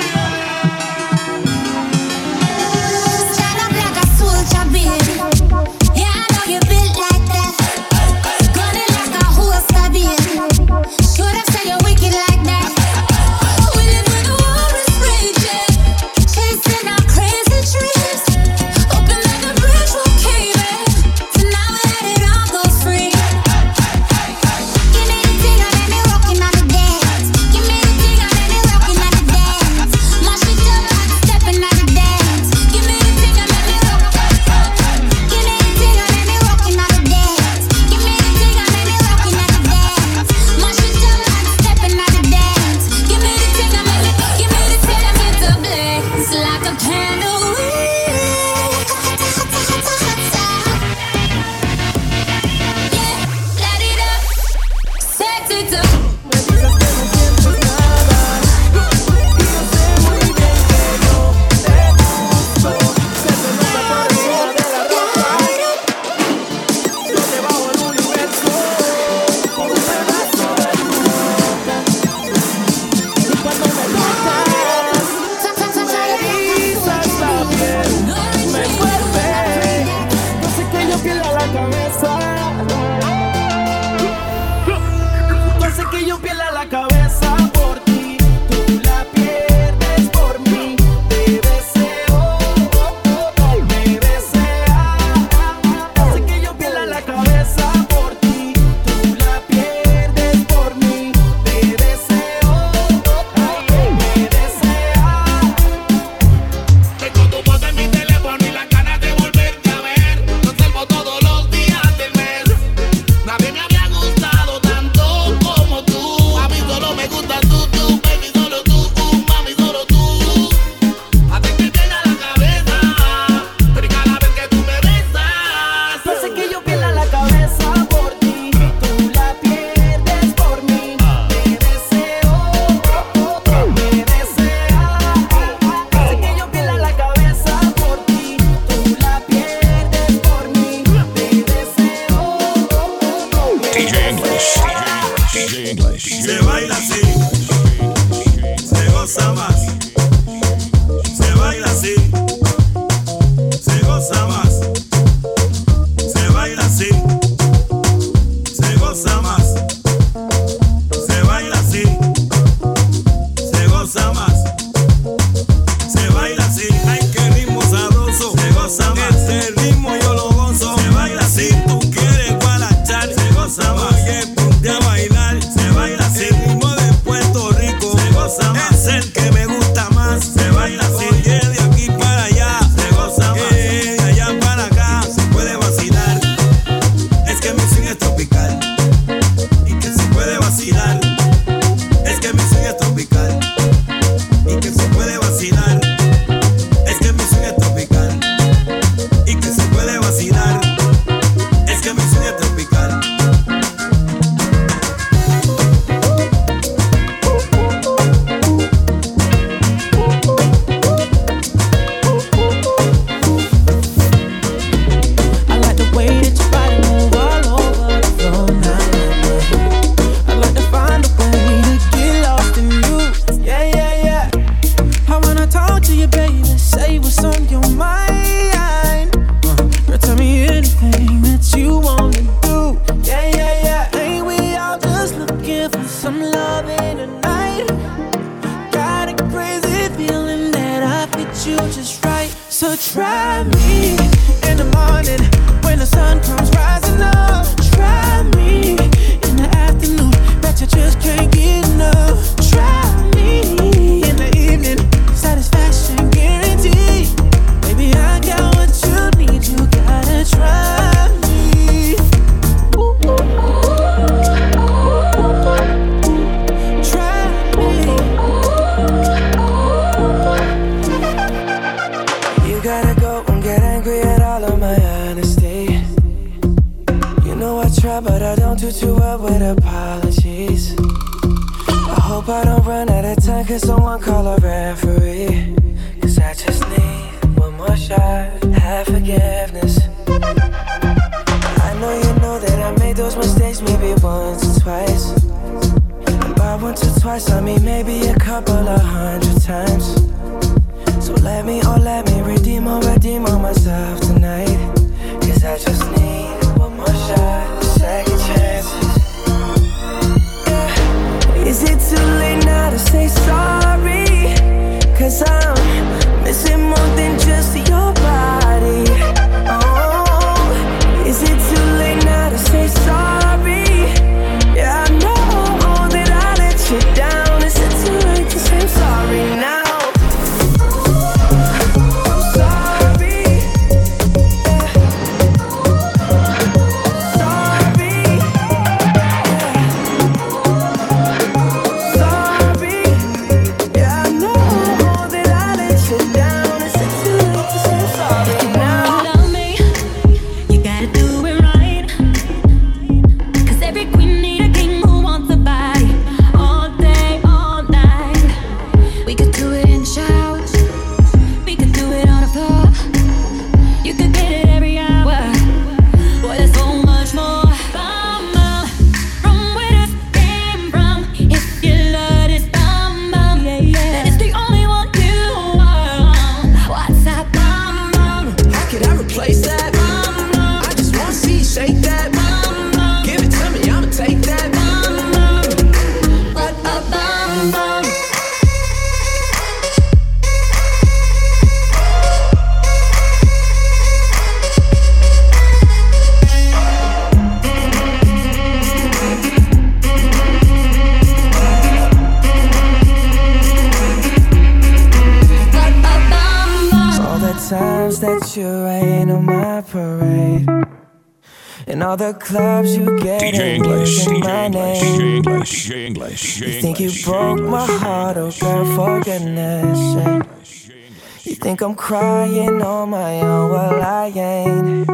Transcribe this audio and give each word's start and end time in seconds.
all 411.96 412.12
the 412.12 412.18
clubs 412.18 412.76
you 412.76 412.98
get 412.98 413.20
DJ 413.20 413.56
English, 413.56 414.06
my 414.06 414.46
English, 414.46 414.82
name. 414.82 414.82
DJ 414.82 415.16
English, 415.16 415.68
DJ 415.68 415.86
English, 415.86 416.40
DJ 416.40 416.46
You 416.46 416.60
think 416.60 416.80
you 416.80 416.86
English, 416.86 417.04
broke 417.04 417.40
my 417.40 417.66
heart, 417.66 418.16
oh 418.16 418.30
girl, 418.40 418.64
for 418.76 419.00
goodness 419.00 419.78
sake. 419.94 421.24
You 421.24 421.34
think 421.34 421.60
I'm 421.60 421.74
crying 421.74 422.62
on 422.62 422.90
my 422.90 423.20
own, 423.20 423.50
well 423.50 423.82
I 423.82 424.06
ain't. 424.08 424.88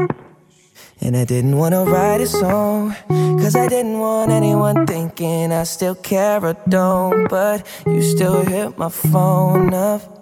And 1.01 1.17
I 1.17 1.25
didn't 1.25 1.57
wanna 1.57 1.85
write 1.85 2.21
a 2.21 2.27
song, 2.27 2.95
cause 3.09 3.57
I 3.57 3.67
didn't 3.69 3.99
want 3.99 4.31
anyone 4.31 4.87
thinking 4.87 5.53
I 5.53 5.65
still 5.65 5.97
care 5.97 6.45
or 6.45 6.57
don't. 6.69 7.29
But 7.29 7.67
you 7.87 8.03
still 8.03 8.45
hit 8.45 8.79
my 8.79 8.89
phone 8.89 9.75
up. 9.75 10.22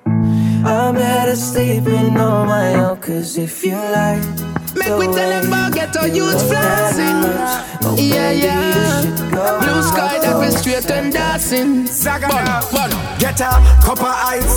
I'm 0.63 0.95
better 0.95 1.35
sleeping 1.35 2.15
on 2.17 2.47
my 2.47 2.75
own, 2.75 2.97
cause 2.99 3.37
if 3.37 3.63
you 3.63 3.73
like. 3.75 4.21
Make 4.75 4.87
the 4.87 4.97
we 4.97 5.05
tell 5.07 5.15
them 5.15 5.41
way 5.41 5.47
about 5.47 5.73
ghetto 5.73 6.05
you 6.05 6.25
youth 6.25 6.35
look 6.35 6.51
that 6.51 6.93
flexing. 6.93 7.87
oh, 7.89 7.95
Yeah, 7.97 8.31
yeah. 8.31 9.01
you 9.01 9.17
should 9.17 9.31
go 9.33 9.59
Blue 9.59 9.81
sky 9.83 10.19
that 10.19 10.39
we 10.39 10.49
straight 10.51 10.89
and 10.91 11.11
dancing. 11.11 11.87
Saga 11.87 12.27
Bun, 12.27 12.45
now. 12.45 12.61
bun. 12.71 12.89
Get 13.19 13.41
a 13.41 13.51
cup 13.83 13.99
of 13.99 14.15
ice 14.15 14.55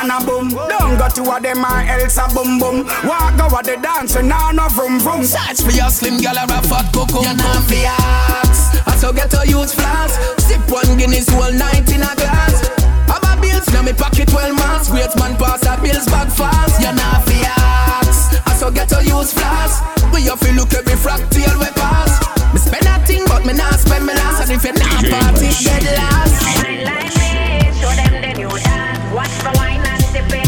and 0.00 0.10
a 0.10 0.18
boom. 0.24 0.48
Don't 0.50 0.96
go 0.96 1.08
to 1.08 1.22
a 1.36 1.40
them 1.40 1.64
or 1.64 1.80
else 1.82 2.16
a 2.16 2.26
boom 2.32 2.58
boom. 2.58 2.86
Walk 3.04 3.36
go 3.36 3.46
a 3.52 3.60
the 3.62 3.76
dance 3.82 4.16
and 4.16 4.28
now 4.28 4.50
no 4.52 4.68
vroom 4.68 4.98
vroom. 5.00 5.24
Search 5.24 5.60
for 5.60 5.72
your 5.72 5.90
slim 5.90 6.18
gal 6.22 6.38
or 6.38 6.44
a 6.48 6.62
fat 6.64 6.88
cocoa. 6.94 7.20
You 7.20 7.34
know 7.36 7.60
fi 7.68 7.84
ask. 7.84 8.80
I 8.88 8.96
so 8.96 9.12
get 9.12 9.34
a 9.34 9.44
youth 9.46 9.74
flask. 9.74 10.16
Sip 10.40 10.62
one 10.70 10.96
Guinness 10.96 11.28
whole 11.28 11.52
night 11.52 11.84
in 11.92 12.00
a 12.02 12.14
glass. 12.16 12.79
Have 13.10 13.26
a 13.26 13.34
bills 13.40 13.66
now 13.74 13.82
me 13.82 13.92
pocket 13.92 14.28
12 14.28 14.54
months. 14.54 14.88
Great 14.90 15.10
man 15.18 15.34
pass 15.36 15.66
a 15.66 15.74
bills 15.82 16.06
back 16.06 16.30
fast. 16.30 16.80
You 16.80 16.92
know 16.94 17.14
fi 17.26 17.42
ask. 17.58 18.38
I 18.46 18.54
so 18.54 18.70
get 18.70 18.92
a 18.92 19.02
youth 19.04 19.32
flask. 19.34 19.82
We 20.14 20.22
have 20.30 20.40
to 20.40 20.52
look 20.52 20.72
every 20.74 20.94
fractal 20.94 21.54
we 21.58 21.68
pass. 21.74 22.12
Me 22.54 22.58
spend 22.58 22.86
a 22.86 22.98
thing 23.06 23.24
but 23.26 23.44
me 23.44 23.52
not 23.54 23.74
spend 23.78 24.06
me 24.06 24.14
last. 24.14 24.42
And 24.42 24.52
if 24.52 24.64
you 24.64 24.72
not 24.72 25.02
DJ 25.02 25.10
party, 25.10 25.46
English. 25.50 25.64
dead 25.64 25.84
last. 25.98 26.34
Wine 26.62 26.84
like 26.86 27.12
me, 27.18 27.30
show 27.78 27.92
them 27.98 28.14
the 28.22 28.32
new 28.38 28.52
dance. 28.62 29.02
Watch 29.14 29.34
the 29.42 29.52
wine 29.58 29.82
and 29.86 30.02
sip 30.10 30.30
it. 30.30 30.46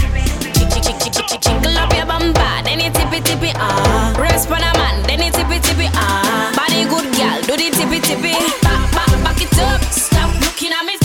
Chickle 1.42 1.76
up 1.78 1.92
your 1.94 2.06
bumper, 2.06 2.54
then 2.64 2.78
you 2.78 2.90
tippy 2.90 3.20
tippy 3.20 3.50
ah. 3.56 4.14
Rest 4.18 4.46
for 4.48 4.54
a 4.54 4.72
man, 4.78 5.02
then 5.08 5.18
you 5.22 5.30
tippy 5.32 5.58
tippy 5.58 5.88
ah. 5.94 6.52
Body 6.54 6.84
good 6.86 7.08
girl, 7.16 7.38
do 7.48 7.54
the 7.58 7.70
tippy 7.74 7.98
tippy. 8.00 8.34
Back 8.62 8.82
back 8.94 9.10
back 9.24 9.42
it 9.42 9.58
up. 9.58 9.82
Stop 9.90 10.30
looking 10.40 10.72
at 10.72 10.84
me 10.84 11.01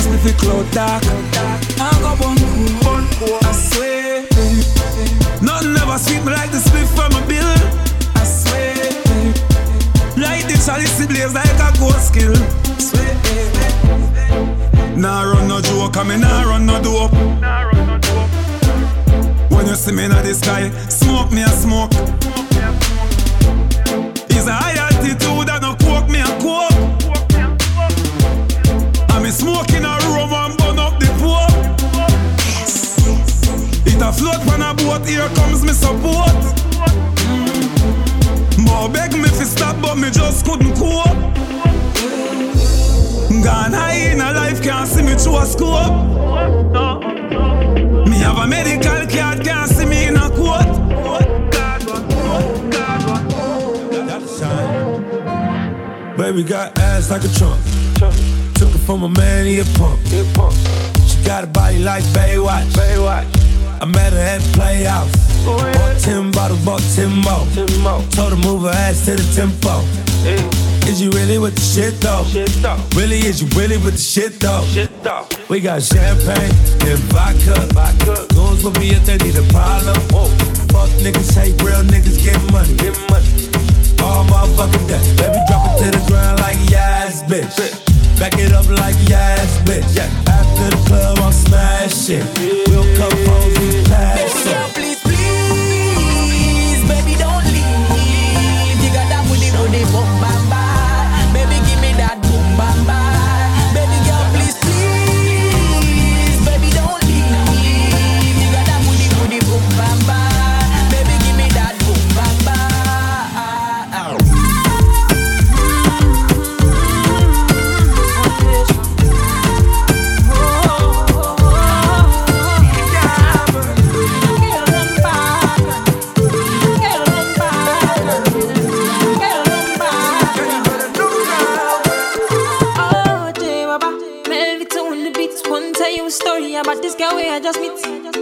as 0.00 0.08
me 0.08 0.16
fi 0.18 0.32
cloud 0.38 0.70
dark. 0.72 1.02
I 1.78 1.90
go 2.02 2.12
bun 2.20 2.36
cool, 3.18 3.38
I 3.42 3.52
swear. 3.52 4.22
Nothing 5.42 5.74
never 5.74 5.98
sweet 5.98 6.22
me 6.24 6.32
like 6.32 6.50
the 6.50 6.60
spliff 6.66 6.88
from 6.96 7.12
a 7.20 7.22
bill. 7.28 7.52
I 8.20 8.24
swear. 8.24 8.74
Light 10.16 10.46
the 10.48 10.56
chalice 10.64 11.06
blaze 11.06 11.34
like 11.34 11.60
a 11.66 11.70
ghost 11.78 12.08
skill. 12.08 12.34
Swear. 12.78 13.14
Nah 14.96 15.22
run 15.22 15.48
no 15.48 15.60
joke, 15.60 15.96
I 15.96 16.02
me 16.04 16.16
nah 16.18 16.42
run 16.50 16.66
no 16.66 16.76
dope. 16.82 17.12
When 19.50 19.66
you 19.66 19.74
see 19.74 19.92
me 19.92 20.04
in 20.04 20.10
the 20.10 20.34
sky, 20.34 20.70
smoke 20.88 21.30
me 21.32 21.42
a 21.42 21.48
smoke. 21.48 21.92
It's 24.30 24.46
a 24.46 24.52
high 24.52 24.76
altitude 24.86 25.39
Float 34.20 34.46
on 34.52 34.60
a 34.60 34.74
boat, 34.74 35.08
here 35.08 35.26
comes 35.30 35.62
me 35.62 35.72
support. 35.72 36.28
Mm. 37.24 38.66
More 38.66 38.90
beg 38.90 39.14
me 39.14 39.30
fi 39.30 39.44
stop, 39.44 39.80
but 39.80 39.96
me 39.96 40.10
just 40.10 40.44
couldn't 40.44 40.74
cope. 40.74 41.06
Gone 43.42 43.72
high 43.72 44.10
in 44.12 44.20
a 44.20 44.30
life, 44.34 44.62
can't 44.62 44.86
see 44.86 45.00
me 45.00 45.14
through 45.14 45.38
a 45.38 45.46
scope. 45.46 45.94
Me 48.06 48.18
have 48.18 48.36
a 48.36 48.46
medical 48.46 49.06
card, 49.08 49.42
can't 49.42 49.70
see 49.70 49.86
me 49.86 50.08
in 50.08 50.16
a 50.16 50.28
court. 50.28 50.68
Baby 56.18 56.42
got 56.42 56.78
ass 56.78 57.10
like 57.10 57.24
a 57.24 57.28
trunk. 57.38 57.58
Took 58.56 58.74
it 58.74 58.82
from 58.84 59.02
a 59.02 59.08
man, 59.08 59.46
he 59.46 59.60
a 59.60 59.64
punk. 59.78 59.98
She 61.08 61.24
got 61.24 61.44
a 61.44 61.46
body 61.46 61.78
like 61.78 62.04
Baywatch. 62.12 62.70
Baywatch. 62.72 63.49
I 63.80 63.86
met 63.86 64.12
her 64.12 64.18
at 64.18 64.40
the 64.42 64.52
Playhouse. 64.52 65.10
Bought 65.44 65.98
ten 65.98 66.30
bottles, 66.30 66.64
bought 66.64 66.82
ten 66.94 67.08
more. 67.24 67.46
Told 68.12 68.32
her 68.32 68.36
move 68.36 68.62
her 68.62 68.76
ass 68.76 69.06
to 69.06 69.16
the 69.16 69.24
tempo. 69.32 69.80
Is 70.84 71.00
you 71.00 71.10
really 71.10 71.38
with 71.38 71.54
the 71.54 71.64
shit 71.64 71.96
though? 72.00 72.24
Really, 72.98 73.18
is 73.24 73.40
you 73.40 73.48
really 73.56 73.78
with 73.78 73.96
the 73.96 74.04
shit 74.12 74.38
though? 74.38 74.64
We 75.48 75.60
got 75.60 75.82
champagne 75.82 76.52
and 76.84 77.00
vodka. 77.08 77.56
Goons 78.34 78.62
will 78.62 78.72
be 78.72 78.90
if 78.90 79.06
they 79.06 79.16
need 79.16 79.36
a 79.36 79.46
problem. 79.48 79.96
Fuck 80.68 80.90
niggas, 81.00 81.32
hate 81.32 81.56
real 81.62 81.80
niggas, 81.88 82.20
get 82.20 82.36
money. 82.52 82.76
All 84.04 84.24
motherfucking 84.28 84.88
day. 84.88 85.00
Baby, 85.16 85.40
drop 85.48 85.64
it 85.72 85.84
to 85.84 85.90
the 85.96 86.04
ground 86.06 86.40
like 86.40 86.60
yes, 86.68 87.22
bitch. 87.24 87.56
Back 88.18 88.36
it 88.36 88.52
up 88.52 88.68
like 88.68 88.96
yes, 89.08 89.56
bitch. 89.64 89.96
Yeah. 89.96 90.04
After 90.28 90.68
the 90.68 90.82
club, 90.84 91.18
I'm 91.20 91.32
smashing. 91.32 92.24
We'll 92.68 92.84
come 92.96 93.09
yourself. 94.50 94.79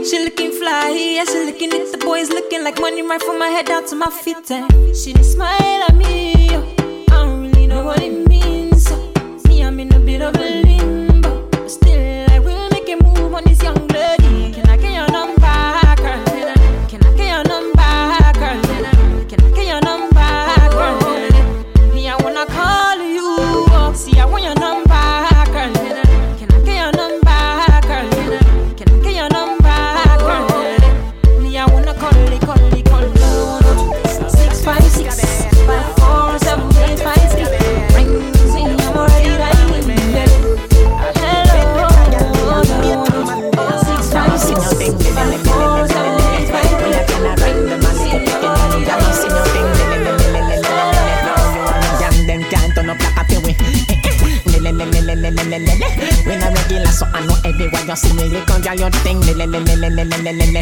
She 0.09 0.25
looking 0.25 0.53
fly, 0.53 0.89
yeah, 0.89 1.25
she 1.25 1.45
looking 1.45 1.71
at 1.71 1.93
the 1.93 1.99
boys 1.99 2.31
looking 2.31 2.65
like 2.65 2.81
money 2.81 3.03
right 3.03 3.21
from 3.21 3.39
my 3.39 3.49
head 3.49 3.67
down 3.67 3.85
to 3.89 3.95
my 3.95 4.09
feet. 4.09 4.51
And 4.51 4.97
she 4.97 5.13
did 5.13 5.23
smile 5.23 5.83
at 5.87 5.95
me. 5.95 6.49
oh. 6.53 6.75
I 7.11 7.25
don't 7.27 7.43
really 7.43 7.67
know 7.67 7.85
what 7.85 8.01
it 8.01 8.13
means. 8.13 8.18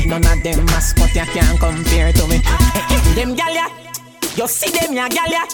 None 0.07 0.25
of 0.25 0.43
them 0.43 0.65
mascot 0.67 1.15
ya 1.15 1.25
can't 1.25 1.59
compare 1.59 2.13
to 2.13 2.27
me. 2.29 2.37
Eh, 2.37 2.87
eh, 2.91 3.15
them 3.15 3.35
gal 3.35 3.53
ya, 3.53 3.67
you 4.37 4.47
see 4.47 4.71
them 4.71 4.95
ya 4.95 5.09
gal 5.09 5.31
ya. 5.31 5.45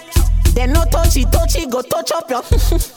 They 0.55 0.67
no 0.67 0.85
touchy 0.91 1.25
touchy, 1.25 1.67
go 1.67 1.81
touch 1.81 2.13
up 2.13 2.29
your. 2.29 2.43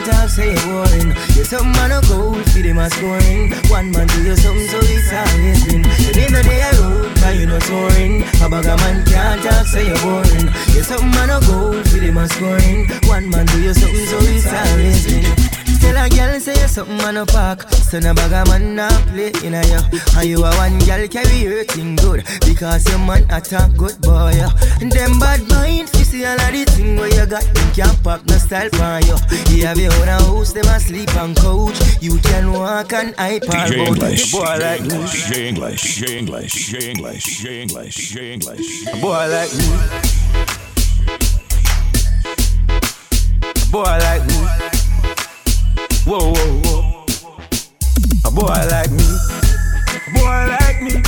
can't 0.00 0.12
talk, 0.12 0.28
say 0.28 0.52
you're 0.52 0.66
boring 0.66 1.14
You're 1.34 1.44
something 1.44 1.72
man 1.72 1.92
a 1.92 2.00
gold, 2.08 2.44
see 2.48 2.62
them 2.62 2.78
a 2.78 2.90
scoring. 2.90 3.52
One 3.68 3.90
man 3.90 4.06
do 4.08 4.22
you 4.22 4.36
something, 4.36 4.68
so 4.68 4.78
it's 4.82 5.12
always 5.12 5.64
been 5.64 5.84
You 5.84 6.12
never 6.14 6.42
they 6.42 6.60
a 6.60 6.70
road, 6.80 7.16
cause 7.16 7.38
you 7.38 7.46
know 7.46 7.58
touring 7.60 8.22
A 8.42 8.48
bag 8.48 8.66
of 8.66 8.78
man 8.80 9.04
can't 9.06 9.42
talk, 9.42 9.66
say 9.66 9.86
you're 9.86 9.98
boring 10.00 10.48
You're 10.74 10.84
something 10.84 11.10
man 11.10 11.30
a 11.30 11.40
gold, 11.46 11.86
see 11.86 12.00
them 12.00 12.18
a 12.18 12.28
scoring. 12.28 12.88
One 13.04 13.30
man 13.30 13.46
do 13.46 13.62
you 13.62 13.74
something, 13.74 14.06
so 14.06 14.18
it's 14.20 14.46
always 14.52 15.06
been 15.06 15.65
Tell 15.80 15.96
a 15.96 16.08
girl 16.08 16.40
say 16.40 16.60
you 16.60 16.68
something 16.68 16.96
man 16.98 17.16
a 17.16 17.26
park. 17.26 17.68
So 17.70 17.98
no 17.98 18.14
bag 18.14 18.32
a 18.32 18.44
man 18.50 18.74
not 18.74 18.92
play 19.08 19.32
in 19.44 19.54
a 19.54 19.62
you 19.66 19.80
And 20.16 20.28
you 20.28 20.44
a 20.44 20.50
one 20.56 20.78
girl 20.80 21.06
carry 21.08 21.38
your 21.38 21.64
thing 21.64 21.96
good. 21.96 22.24
Because 22.46 22.88
your 22.88 22.98
man 22.98 23.24
a 23.30 23.40
talk 23.40 23.74
good 23.76 24.00
boy 24.00 24.32
yeah. 24.34 24.50
And 24.80 24.90
them 24.90 25.18
bad 25.18 25.46
mind 25.48 25.90
You 25.94 26.04
see 26.04 26.24
all 26.24 26.40
of 26.40 26.52
the 26.52 26.64
thing 26.72 26.96
where 26.96 27.08
you 27.08 27.26
got. 27.26 27.42
Them 27.42 27.72
can't 27.72 28.02
pack 28.04 28.26
no 28.26 28.36
style 28.36 28.68
for 28.70 29.00
you 29.06 29.16
You 29.54 29.66
have 29.66 29.78
your 29.78 29.92
own 29.94 30.08
house 30.08 30.52
Them 30.52 30.66
a 30.66 30.80
sleep 30.80 31.14
on 31.16 31.34
couch. 31.34 31.78
You 32.02 32.18
can 32.18 32.52
walk 32.52 32.92
and 32.92 33.14
iPad 33.16 33.68
DJ 33.68 33.86
English, 33.86 34.32
Boy 34.32 34.58
like 34.58 34.82
me. 34.82 34.88
DJ 34.88 35.48
English, 35.48 36.00
DJ 36.00 36.18
English, 36.18 36.54
DJ 36.54 36.82
English, 36.90 37.24
DJ 37.24 37.62
English, 37.62 37.96
DJ 37.96 38.32
English. 38.32 38.86
A 38.88 38.96
boy 39.00 39.26
like 39.28 39.54
me. 39.54 39.66
Boy 43.70 43.82
like 43.82 44.26
me 44.26 44.75
Whoa, 46.06 46.18
whoa, 46.20 46.60
whoa. 46.62 47.04
A 48.24 48.30
boy 48.30 48.46
like 48.46 48.92
me. 48.92 49.02
A 49.90 50.10
boy 50.14 50.38
like 50.54 50.80
me. 50.80 51.02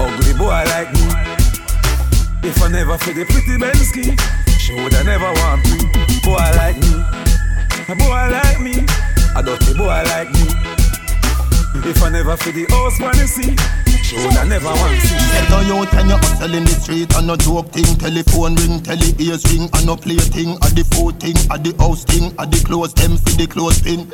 Ugly 0.00 0.32
boy 0.34 0.64
like 0.74 0.92
me. 0.92 1.06
If 2.42 2.60
I 2.60 2.66
never 2.66 2.98
feel 2.98 3.14
the 3.14 3.24
pretty 3.26 3.58
Bensky 3.62 4.18
She 4.58 4.74
woulda 4.74 5.04
never 5.04 5.32
want 5.38 5.62
me. 5.70 5.86
Boy 6.24 6.50
like 6.58 6.76
me. 6.82 6.98
A 7.86 7.94
boy 7.94 8.26
like 8.34 8.60
me. 8.60 8.74
A 9.36 9.40
dirty 9.40 9.72
boy 9.78 10.02
like 10.10 10.32
me. 10.32 10.50
If 11.88 12.02
I 12.02 12.08
never 12.08 12.36
feel 12.36 12.52
the 12.52 12.66
house 12.70 12.98
wanna 12.98 13.28
see 13.28 13.54
She 14.10 14.16
woulda 14.16 14.44
never 14.44 14.66
want 14.66 14.98
see 15.06 15.14
Get 15.14 15.54
on 15.54 15.70
out 15.70 15.94
and 15.94 16.10
you 16.10 16.18
hustle 16.18 16.54
in 16.58 16.64
the 16.66 16.74
street. 16.74 17.14
And 17.14 17.30
no 17.30 17.36
joke 17.38 17.70
thing 17.70 17.94
Telephone 17.94 18.58
ring, 18.58 18.82
tele 18.82 19.06
ears 19.22 19.46
ring. 19.54 19.70
And 19.70 19.86
no 19.86 19.94
play 19.94 20.18
thing 20.18 20.58
At 20.66 20.74
the 20.74 20.82
food 20.90 21.22
thing, 21.22 21.38
at 21.46 21.62
the 21.62 21.70
house 21.78 22.02
thing, 22.02 22.34
at 22.34 22.50
the 22.50 22.58
clothes 22.66 22.90
them 22.98 23.14
for 23.14 23.30
the 23.38 23.46
clothes 23.46 23.78
pin 23.78 24.10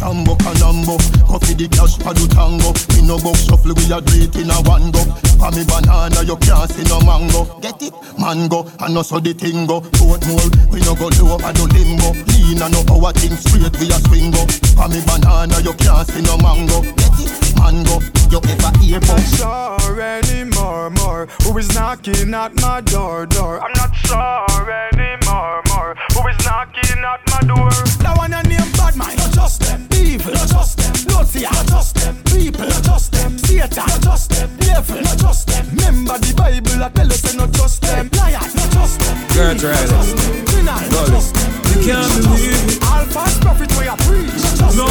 Rambo 0.00 0.36
Kanambo, 0.36 0.96
coffee 1.24 1.52
the 1.52 1.68
cash 1.68 1.96
for 1.96 2.12
the 2.12 2.28
tango. 2.28 2.76
Me 2.92 3.08
no 3.08 3.16
box 3.24 3.48
shuffle, 3.48 3.72
we 3.72 3.88
a 3.88 4.04
do 4.04 4.20
it 4.20 4.36
in 4.36 4.52
a 4.52 4.56
one 4.68 4.92
go. 4.92 5.00
For 5.40 5.48
me 5.48 5.64
banana, 5.64 6.20
you 6.24 6.36
can't 6.44 6.68
see 6.68 6.84
no 6.84 7.00
mango. 7.00 7.48
Get 7.64 7.80
it? 7.80 7.94
Mango, 8.20 8.68
and 8.84 8.92
no 8.92 9.00
so 9.00 9.16
the 9.16 9.32
thing 9.32 9.64
go. 9.64 9.80
Boat 9.96 10.20
more, 10.28 10.44
we 10.68 10.84
no 10.84 10.92
go 10.92 11.08
low 11.16 11.40
over 11.40 11.52
the 11.56 11.64
limbo 11.72 12.12
Lean 12.36 12.60
and 12.60 12.72
no 12.72 12.84
our 12.84 13.16
thing 13.16 13.32
straight, 13.36 13.72
we 13.80 13.88
a 13.88 13.96
swing 14.04 14.28
go. 14.28 14.44
For 14.76 14.92
me 14.92 15.00
banana, 15.08 15.56
you 15.64 15.72
can't 15.72 16.04
see 16.04 16.20
no 16.20 16.36
mango. 16.36 16.84
Get 17.00 17.16
it? 17.24 17.43
Mango, 17.60 18.00
you 18.30 18.38
ever 18.38 18.78
hear 18.78 19.00
Not 19.00 19.08
about 19.10 19.78
sure 19.78 20.00
anymore, 20.00 20.90
more. 20.90 21.26
Who 21.42 21.58
is 21.58 21.74
knocking 21.74 22.34
at 22.34 22.54
my 22.60 22.80
door, 22.80 23.26
door? 23.26 23.60
I'm 23.60 23.72
not 23.74 23.94
sure 23.94 24.70
anymore, 24.92 25.62
more. 25.68 25.94
Who 26.12 26.28
is 26.28 26.44
knocking 26.44 27.04
at 27.04 27.20
my 27.30 27.40
door? 27.46 27.70
That 28.02 28.14
one 28.16 28.32
I 28.34 28.42
name 28.42 28.70
bad 28.72 28.96
mind, 28.96 29.18
not 29.18 29.32
just 29.32 29.60
them. 29.62 29.88
Evil, 29.96 30.32
not 30.32 30.48
just 30.48 30.78
them. 30.78 31.12
Lord, 31.14 31.26
see, 31.26 31.42
not 31.42 31.66
just 31.66 31.94
them. 31.96 32.16
People, 32.24 32.66
not 32.68 32.82
just 32.84 33.12
them. 33.12 33.38
Satan, 33.38 33.76
not 33.76 34.00
just 34.02 34.30
them. 34.30 34.50
Devil, 34.58 35.00
not 35.02 35.18
just 35.18 35.46
them. 35.48 35.66
Remember 35.76 36.18
the 36.18 36.34
Bible, 36.36 36.84
I 36.84 36.88
tell 36.90 37.06
us, 37.12 37.20
say 37.20 37.36
not 37.36 37.52
just 37.52 37.82
them. 37.82 38.10
Liar, 38.16 38.40
not 38.40 38.70
just 38.72 39.00
them. 39.00 39.16
Girl, 39.34 39.54
Not 39.54 39.58
try 39.60 39.86
just 39.86 40.16
this. 40.16 40.26
them. 40.26 40.46
Criminal, 40.46 40.74
not 40.74 40.90
Go 40.90 41.06
just 41.14 41.34
them. 41.34 41.50
You 41.74 41.78
can't 41.86 42.12
believe 42.22 42.68
it. 42.70 42.82
Alpha's 42.82 43.34
prophet, 43.38 43.70
where 43.76 43.90
I 43.90 43.96
preach. 44.06 44.34
Not 44.42 44.54
just 44.58 44.76
No, 44.76 44.86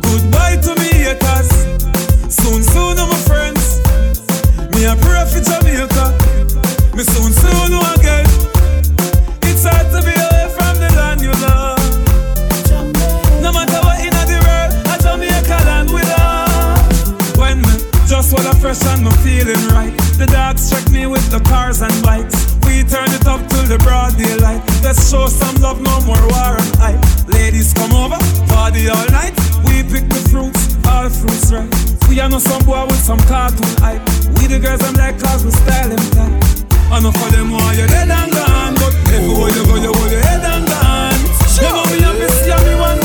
Goodbye 0.00 0.56
to 0.62 0.74
me 0.80 0.90
haters, 1.04 1.50
soon 2.32 2.62
soon, 2.62 2.96
my 2.96 3.16
friends. 3.28 3.80
Me 4.74 4.84
a 4.86 4.96
pray 4.96 5.24
for 5.28 5.40
Jamaica, 5.42 6.06
me 6.96 7.02
soon 7.04 7.32
soon 7.32 7.72
again. 7.94 8.26
It's 9.42 9.64
hard 9.64 9.90
to 9.92 10.00
be 10.02 10.14
away 10.14 10.46
from 10.56 10.74
the 10.80 10.88
land 10.96 11.20
you 11.20 11.32
love. 11.32 11.69
Wanna 18.44 18.58
fresh 18.58 18.82
and 18.86 19.04
me 19.04 19.10
feeling 19.22 19.60
right. 19.68 19.92
The 20.16 20.26
dogs 20.26 20.70
check 20.70 20.88
me 20.90 21.06
with 21.06 21.24
the 21.30 21.40
cars 21.40 21.82
and 21.82 21.92
bikes. 22.02 22.56
We 22.64 22.82
turn 22.84 23.10
it 23.12 23.26
up 23.26 23.40
till 23.48 23.64
the 23.64 23.78
broad 23.78 24.16
daylight. 24.16 24.62
Let's 24.82 25.10
show 25.10 25.26
some 25.26 25.56
love, 25.56 25.80
no 25.80 26.00
more 26.06 26.20
war 26.32 26.56
and 26.56 26.74
hype. 26.76 27.02
Ladies 27.28 27.72
come 27.74 27.92
over, 27.92 28.18
party 28.48 28.88
all 28.88 29.08
night. 29.10 29.34
We 29.66 29.82
pick 29.82 30.08
the 30.08 30.22
fruits, 30.30 30.76
all 30.86 31.08
fruits 31.08 31.52
right. 31.52 31.68
We 32.08 32.20
are 32.20 32.28
no 32.28 32.38
some 32.38 32.62
boy 32.64 32.84
with 32.86 33.02
some 33.02 33.20
cartoon 33.28 33.68
hype. 33.80 34.02
We 34.38 34.46
the 34.46 34.58
girls 34.58 34.82
I'm 34.84 34.94
like 34.94 35.18
cause 35.20 35.44
we 35.44 35.50
style 35.50 35.88
them 35.88 36.04
tight. 36.16 36.32
Enough 36.90 37.16
for 37.16 37.30
them 37.30 37.50
why 37.50 37.74
you 37.74 37.86
dead 37.86 38.10
and 38.10 38.32
gone, 38.32 38.74
but 38.74 38.94
everywhere 39.14 39.50
you 39.52 39.64
go 39.66 39.76
you 39.76 39.92
hold 39.92 40.10
your 40.10 40.22
head 40.22 40.42
and 40.42 40.66
gone. 40.66 41.20
You 41.60 41.68
know 41.68 41.84
me 41.92 41.98
happy 42.00 42.28
see 42.40 42.56
me 42.66 42.74
one 42.80 42.99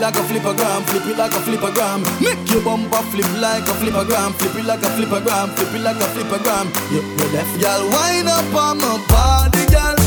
like 0.00 0.16
a 0.16 0.20
flippergram, 0.20 0.82
flip 0.88 1.06
it 1.06 1.18
like 1.18 1.32
a 1.32 1.40
flippergram. 1.44 2.00
Make 2.20 2.50
your 2.50 2.62
bumper 2.62 3.02
flip 3.12 3.26
like 3.38 3.68
a 3.68 3.72
flippergram, 3.72 4.32
flip 4.34 4.56
it 4.56 4.64
like 4.64 4.82
a 4.82 4.90
flippergram, 4.96 5.48
flip 5.54 5.74
it 5.74 5.82
like 5.82 5.96
a 5.96 6.08
flippergram. 6.14 6.66
You, 6.90 7.02
you 7.02 7.32
left, 7.32 7.60
girl, 7.60 7.88
wind 7.90 8.28
up 8.28 8.54
on 8.54 8.78
my 8.78 9.06
body, 9.08 9.66
girl. 9.66 9.99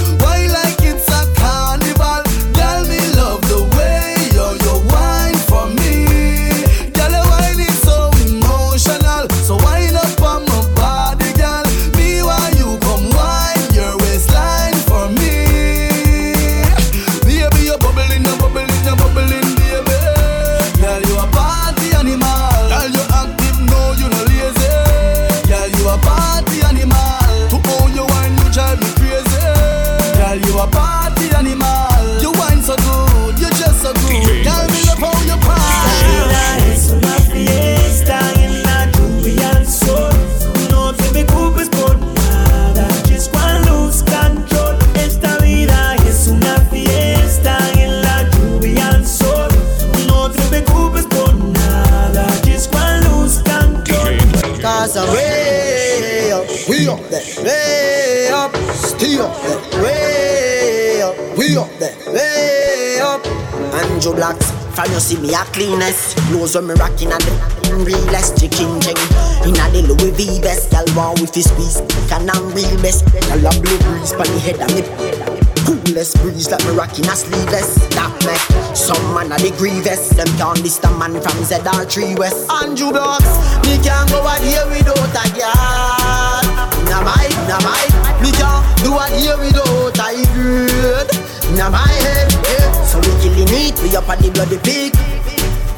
Them 80.53 80.63
can't 80.63 80.85
a 80.85 80.89
man 80.97 81.13
from 81.21 81.37
ZR3 81.41 82.19
West. 82.19 82.51
Andrew 82.51 82.91
Blocks 82.91 83.25
Me 83.65 83.81
can't 83.81 84.09
go 84.09 84.21
out 84.21 84.39
here 84.39 84.65
without 84.69 85.01
a 85.01 85.25
girl. 85.33 86.45
Nah 86.85 87.01
my, 87.01 87.25
nah 87.49 87.59
my 87.65 87.83
Me 88.21 88.29
can't 88.37 88.61
do 88.85 88.93
a 88.93 89.05
here 89.17 89.37
without 89.37 89.97
a 89.97 90.13
girl. 90.33 91.23
Nah 91.57 91.69
my 91.69 91.87
head, 91.87 92.31
yeah. 92.45 92.71
So 92.85 92.99
we 92.99 93.09
killing 93.21 93.49
it, 93.49 93.81
we 93.81 93.95
up 93.95 94.07
on 94.09 94.19
the 94.21 94.29
bloody 94.29 94.57
pig 94.59 94.93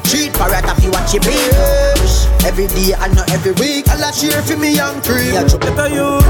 Street 0.06 0.32
parrot 0.34 0.64
if 0.64 0.84
you 0.84 0.90
watch 0.90 1.14
it 1.14 1.22
bitch 1.22 2.44
Every 2.46 2.66
day 2.68 2.92
and 2.92 3.14
not 3.16 3.30
every 3.32 3.52
week 3.52 3.88
I'll 3.88 4.12
cheer 4.12 4.40
for 4.42 4.56
me 4.56 4.74
young 4.74 5.00
cream 5.02 5.34
Yeah, 5.34 5.48
chop 5.48 5.60
Better 5.60 5.88
you 5.88 6.20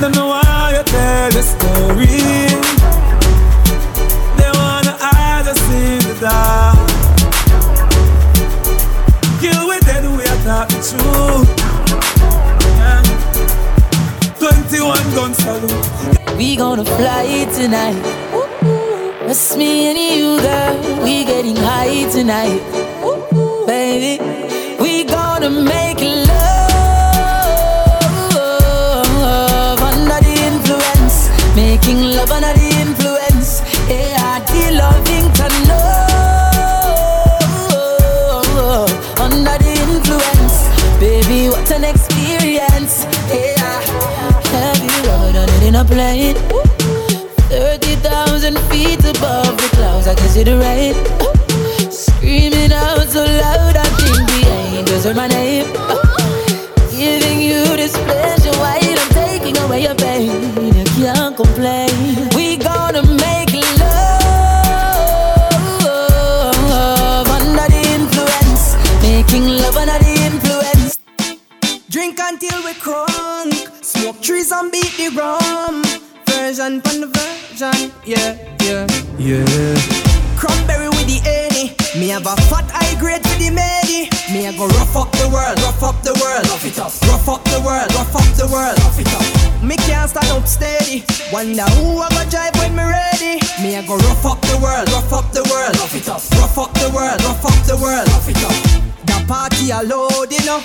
Them 0.00 0.12
know 0.12 0.28
why 0.28 0.74
you 0.76 0.82
tell 0.84 1.30
the 1.30 1.42
story. 1.42 2.18
They 4.36 4.50
wanna 4.58 4.96
hide 4.98 5.46
us 5.46 5.60
in 5.70 5.98
the 6.08 6.20
dark 6.20 6.53
talk 10.54 10.68
the 10.68 10.80
truth 10.90 11.50
yeah. 12.78 13.02
21 14.38 15.14
gun 15.16 15.32
salute 15.34 16.36
We 16.38 16.56
gonna 16.56 16.84
fly 16.84 17.26
tonight. 17.58 18.02
It's 19.30 19.56
me 19.56 19.70
and 19.88 19.98
you, 19.98 20.40
girl. 20.46 20.74
We 21.04 21.14
getting 21.24 21.56
high 21.56 22.02
tonight, 22.16 22.62
baby. 23.66 24.14
We 24.82 24.92
gonna 25.04 25.50
make 25.74 26.00
love 26.30 26.70
under 29.90 30.20
the 30.26 30.34
influence, 30.50 31.16
making 31.56 31.98
love 32.16 32.30
under 32.36 32.52
the 32.58 32.63
plane? 45.86 46.36
30,000 47.48 48.58
feet 48.70 49.00
above 49.04 49.56
the 49.56 49.68
clouds, 49.72 50.06
I 50.06 50.14
can 50.14 50.28
see 50.28 50.44
the 50.44 50.56
rain. 50.58 50.94
Screaming 51.90 52.72
out 52.72 53.08
so 53.08 53.24
loud, 53.24 53.76
I 53.76 53.84
think 53.98 54.28
the 54.28 54.48
angels 54.78 55.04
heard 55.04 55.16
my 55.16 55.28
name. 55.28 55.43
Wonder 91.44 91.64
who 91.76 91.98
I 91.98 92.08
go 92.08 92.30
drive 92.30 92.56
when 92.56 92.74
me 92.74 92.82
ready. 92.84 93.38
Me 93.62 93.76
I 93.76 93.84
go 93.86 93.96
rough 93.98 94.24
up 94.24 94.40
the 94.40 94.58
world, 94.62 94.88
rough 94.88 95.12
up 95.12 95.30
the 95.30 95.42
world. 95.52 95.76
Rough 95.76 95.94
it 95.94 96.08
up. 96.08 96.22
Rough 96.40 96.56
up 96.56 96.72
the 96.72 96.88
world, 96.88 97.22
rough 97.22 97.44
up 97.44 97.66
the 97.66 97.76
world. 97.76 98.08
Rough 98.08 98.28
it 98.30 98.42
up. 98.42 99.04
The 99.04 99.22
party 99.28 99.70
a 99.70 99.82
load, 99.82 100.32
you 100.32 100.42
know. 100.46 100.60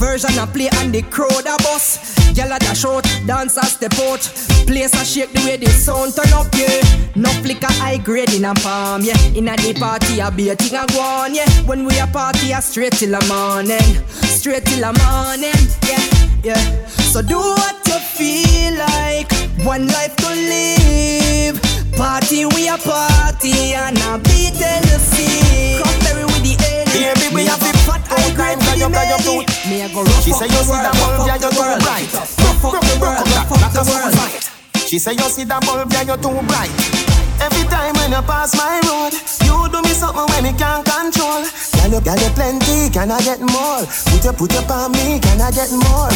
Vershon 0.00 0.38
a 0.38 0.46
play 0.46 0.70
and 0.80 0.90
the 0.90 1.02
crowd 1.02 1.44
a 1.44 1.62
bus. 1.62 2.21
Gyal 2.34 2.54
a 2.54 2.58
dash 2.58 2.84
out, 2.84 3.04
dance 3.26 3.56
a 3.56 3.64
step 3.66 3.94
out. 4.00 4.20
Place 4.66 4.94
a 4.94 5.04
shake 5.04 5.32
the 5.32 5.40
way 5.44 5.56
the 5.56 5.68
sound 5.68 6.14
turn 6.14 6.32
up, 6.32 6.48
yeah. 6.54 6.80
No 7.14 7.28
flicker 7.42 7.72
high 7.72 7.98
grade 7.98 8.32
in 8.32 8.44
a 8.44 8.54
palm, 8.54 9.02
yeah. 9.02 9.18
In 9.34 9.48
a 9.48 9.56
the 9.56 9.74
party 9.78 10.20
a 10.20 10.30
be 10.30 10.50
a 10.50 10.56
thing 10.56 10.78
a 10.78 10.86
go 10.86 11.00
on, 11.00 11.34
yeah. 11.34 11.48
When 11.66 11.84
we 11.84 11.98
a 11.98 12.06
party 12.06 12.52
a 12.52 12.62
straight 12.62 12.94
till 12.94 13.18
the 13.18 13.22
morning, 13.28 14.06
straight 14.08 14.64
till 14.64 14.80
the 14.80 14.92
morning, 15.04 15.62
yeah, 15.88 16.04
yeah. 16.42 16.86
So 16.86 17.20
do 17.22 17.38
what 17.38 17.76
you 17.86 17.98
feel 17.98 18.78
like. 18.78 19.30
One 19.64 19.86
life 19.86 20.16
to 20.16 20.28
live. 20.28 21.60
Party 21.96 22.46
we 22.46 22.68
a 22.68 22.78
party 22.78 23.74
and 23.74 23.98
a 23.98 24.18
beat 24.18 24.54
with 24.54 24.82
the 24.90 25.98
A. 25.98 26.01
Baby 27.02 27.34
we 27.34 27.46
have 27.46 27.58
the 27.58 27.74
fat 27.82 28.06
high 28.06 28.30
grade 28.30 28.62
you 28.78 28.86
got 28.86 29.08
your 29.10 29.18
too. 29.18 29.42
Me 29.68 29.82
I 29.82 29.90
go 29.90 30.06
She 30.22 30.30
say 30.30 30.46
you 30.46 30.62
see 30.62 30.70
that 30.70 30.94
bulb, 30.94 31.26
yeah, 31.26 31.34
you're 31.34 31.50
too 31.50 31.82
bright. 31.82 32.06
Rock 32.14 32.78
the 32.78 32.94
world, 33.02 33.26
like 33.26 33.74
a 33.74 33.84
school 33.84 34.10
fight. 34.14 34.86
She 34.86 35.00
say 35.00 35.14
you 35.14 35.26
see 35.26 35.42
that 35.42 35.66
bulb, 35.66 35.92
yeah, 35.92 36.02
you're 36.02 36.16
too 36.16 36.30
bright. 36.46 37.11
Every 37.42 37.66
time 37.66 37.94
when 37.98 38.12
you 38.14 38.22
pass 38.22 38.54
my 38.54 38.78
road, 38.86 39.12
you 39.42 39.56
do 39.74 39.82
me 39.82 39.90
something 39.90 40.26
when 40.30 40.44
me 40.46 40.52
can't 40.54 40.86
control. 40.86 41.42
Girl, 41.74 41.90
you, 41.90 42.00
girl, 42.00 42.20
you 42.22 42.30
plenty, 42.38 42.86
can 42.94 43.10
I 43.10 43.18
get 43.20 43.40
more? 43.42 43.82
Put 44.14 44.22
your, 44.22 44.32
put 44.32 44.52
your 44.54 44.62
on 44.70 44.92
me, 44.92 45.18
can 45.18 45.40
I 45.42 45.50
get 45.50 45.74
more? 45.74 46.10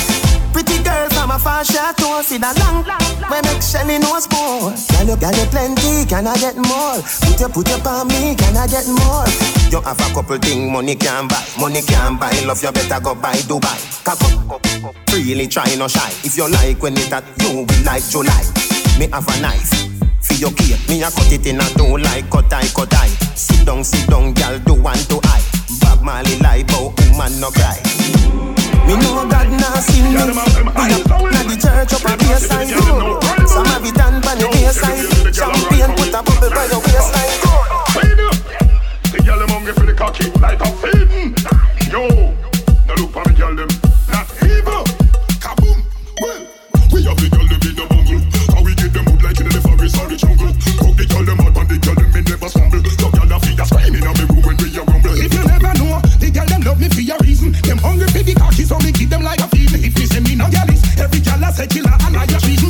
Pretty 0.54 0.78
girl 0.86 1.10
from 1.10 1.34
a 1.34 1.38
far 1.38 1.64
chateau, 1.64 2.22
see 2.22 2.38
that 2.38 2.54
long, 2.62 2.86
when 3.28 3.42
make 3.44 3.60
Shelly 3.60 3.98
nose 3.98 4.30
go. 4.30 4.70
Girl, 4.70 5.06
you, 5.10 5.16
girl, 5.18 5.34
you 5.34 5.46
plenty, 5.50 6.06
can 6.06 6.30
I 6.30 6.38
get 6.38 6.54
more? 6.56 7.02
Put 7.02 7.40
your, 7.42 7.50
put 7.50 7.68
your 7.68 7.82
on 7.82 8.06
me, 8.06 8.38
can 8.38 8.56
I 8.56 8.70
get 8.70 8.86
more? 8.86 9.26
You 9.74 9.82
have 9.82 9.98
a 9.98 10.06
couple 10.14 10.38
thing 10.38 10.70
money 10.70 10.94
can 10.94 11.26
buy, 11.26 11.42
money 11.58 11.82
can 11.82 12.16
buy. 12.16 12.30
Love 12.46 12.62
you 12.62 12.70
better 12.70 13.02
go 13.02 13.14
buy 13.18 13.34
Dubai. 13.50 13.74
Cock 14.06 14.22
freely 15.10 15.48
try 15.48 15.74
no 15.74 15.88
shy. 15.88 16.08
If 16.22 16.36
you 16.36 16.48
like 16.48 16.80
when 16.80 16.94
it 16.94 17.10
that 17.10 17.24
you 17.42 17.66
will 17.66 17.84
like 17.84 18.06
July. 18.06 18.46
Me 18.98 19.08
have 19.10 19.26
a 19.28 19.40
knife. 19.42 19.95
For 20.36 20.42
your 20.42 20.52
cake, 20.52 20.76
me 20.90 21.02
a 21.02 21.08
cut 21.08 21.32
it 21.32 21.46
in 21.46 21.56
a 21.56 21.64
two 21.80 21.96
like 21.96 22.28
cut 22.28 22.52
I, 22.52 22.68
cut 22.68 22.92
I. 22.92 23.08
Sit 23.32 23.64
down, 23.64 23.82
sit 23.82 24.06
down, 24.06 24.34
gal, 24.34 24.58
do 24.58 24.74
one 24.74 24.98
to 25.08 25.18
I. 25.24 25.40
Bob 25.80 26.02
Marley 26.02 26.36
lie, 26.40 26.62
but 26.68 26.92
woman 27.08 27.40
no 27.40 27.48
cry. 27.48 27.80
Me 28.84 29.00
know 29.00 29.24
God 29.24 29.48
now 29.48 29.80
see 29.80 30.02
me. 30.02 30.12
Me 30.12 30.16
up 30.20 30.28
na 30.28 31.40
the 31.40 31.56
church 31.56 31.88
up 31.96 32.04
a 32.04 32.20
baseline. 32.20 32.68
Some 33.48 33.64
have 33.64 33.82
it 33.82 33.94
done 33.94 34.20
by 34.20 34.34
the 34.34 34.44
baseline. 34.52 35.08
Champagne 35.32 35.96
put 35.96 36.12
a 36.12 36.20
bubble 36.20 36.50
by 36.52 36.66
your 36.68 36.84
waistline. 36.84 37.32
The 39.08 39.22
girl 39.24 39.38
them 39.38 39.48
hungry 39.48 39.72
for 39.72 39.86
the 39.86 39.94
cocky 39.94 40.28
like 40.40 40.60
a 40.60 40.68
a 61.48 61.52
say 61.52 61.66
killer 61.66 61.92
and 62.02 62.16
I 62.16 62.24
a 62.24 62.40
treason. 62.40 62.65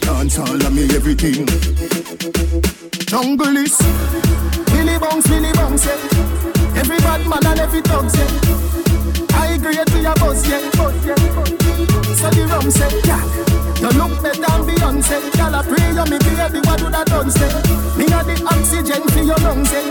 Dance 0.00 0.38
all 0.38 0.54
of 0.54 0.72
me 0.72 0.84
everything. 0.94 1.46
Jungle 3.06 3.56
is 3.58 3.76
Billy 4.72 4.98
Bounce, 4.98 5.28
Billy 5.28 5.52
Bounce, 5.52 5.84
yeah. 5.84 6.80
Every 6.80 6.98
bad 6.98 7.26
man 7.28 7.44
and 7.46 7.60
every 7.60 7.82
dog, 7.82 8.08
yeah. 8.14 9.36
I 9.36 9.58
grade 9.58 9.86
to 9.86 9.98
your 10.00 10.14
boss, 10.14 10.48
yeah. 10.48 10.60
So 12.16 12.30
the 12.30 12.46
rum 12.48 12.70
say, 12.70 12.88
yeah. 13.04 13.20
You 13.82 13.90
look 13.98 14.22
better 14.22 14.40
than 14.40 14.62
Beyonce. 14.64 15.18
Girl, 15.36 15.54
I 15.56 15.62
pray 15.62 15.90
you 15.92 16.04
me 16.08 16.18
baby, 16.22 16.60
what 16.64 16.80
would 16.82 16.94
I 16.94 17.04
done 17.04 17.30
say? 17.30 17.52
Me 17.98 18.06
got 18.06 18.24
the 18.24 18.40
oxygen 18.46 19.02
for 19.08 19.20
your 19.20 19.36
lungs, 19.44 19.72
eh. 19.72 19.90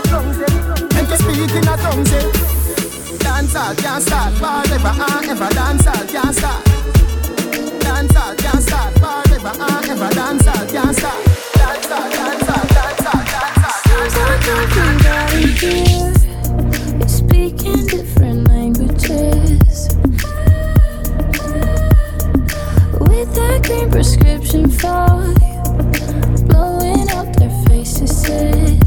And 0.98 1.06
to 1.08 1.16
speak 1.16 1.54
in 1.54 1.68
a 1.68 1.76
tongue, 1.76 2.04
say. 2.06 3.18
Dance 3.18 3.54
all 3.54 3.74
can't 3.76 4.02
start 4.02 4.32
forever 4.34 4.94
and 4.98 5.30
ever. 5.30 5.48
Dance 5.54 5.86
all 5.86 6.06
can't 6.06 6.34
start. 6.34 6.72
All. 7.92 8.32
You're 16.98 17.08
speaking 17.08 17.86
different 17.86 18.48
languages 18.48 19.88
with 22.98 23.34
that 23.34 23.60
green 23.64 23.90
prescription 23.90 24.70
for 24.70 25.34
blowing 26.46 27.10
up 27.10 27.36
their 27.36 27.50
faces. 27.66 28.81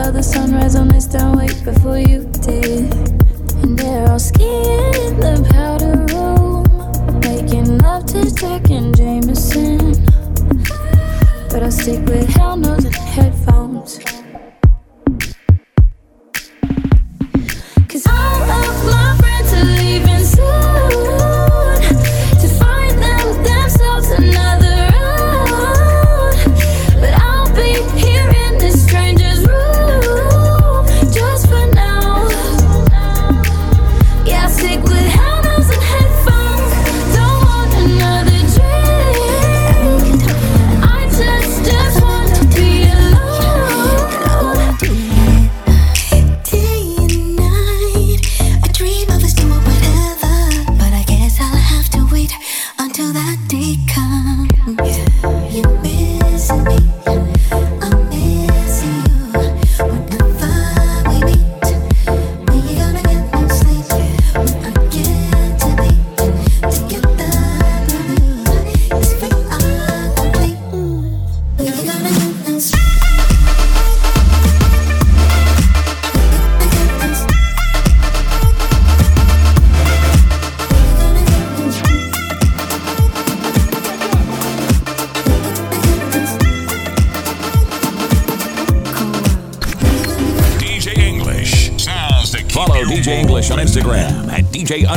Saw 0.00 0.10
the 0.10 0.22
sunrise 0.22 0.76
on 0.76 0.88
this 0.88 1.06
town 1.06 1.36
way 1.36 1.48
before 1.62 1.98
you 1.98 2.24
did. 2.40 2.90
And 3.62 3.78
they're 3.78 4.08
all 4.08 4.18
skiing 4.18 4.94
in 5.04 5.20
the 5.20 5.46
powder 5.52 6.06
room, 6.14 6.64
making 7.20 7.76
love 7.78 8.06
to 8.06 8.34
Jack 8.34 8.70
and 8.70 8.96
Jameson. 8.96 9.92
But 11.50 11.64
I'll 11.64 11.70
stick 11.70 12.02
with 12.06 12.28
hell 12.28 12.56
nos 12.56 12.86
and 12.86 12.94
headphones. 12.94 13.98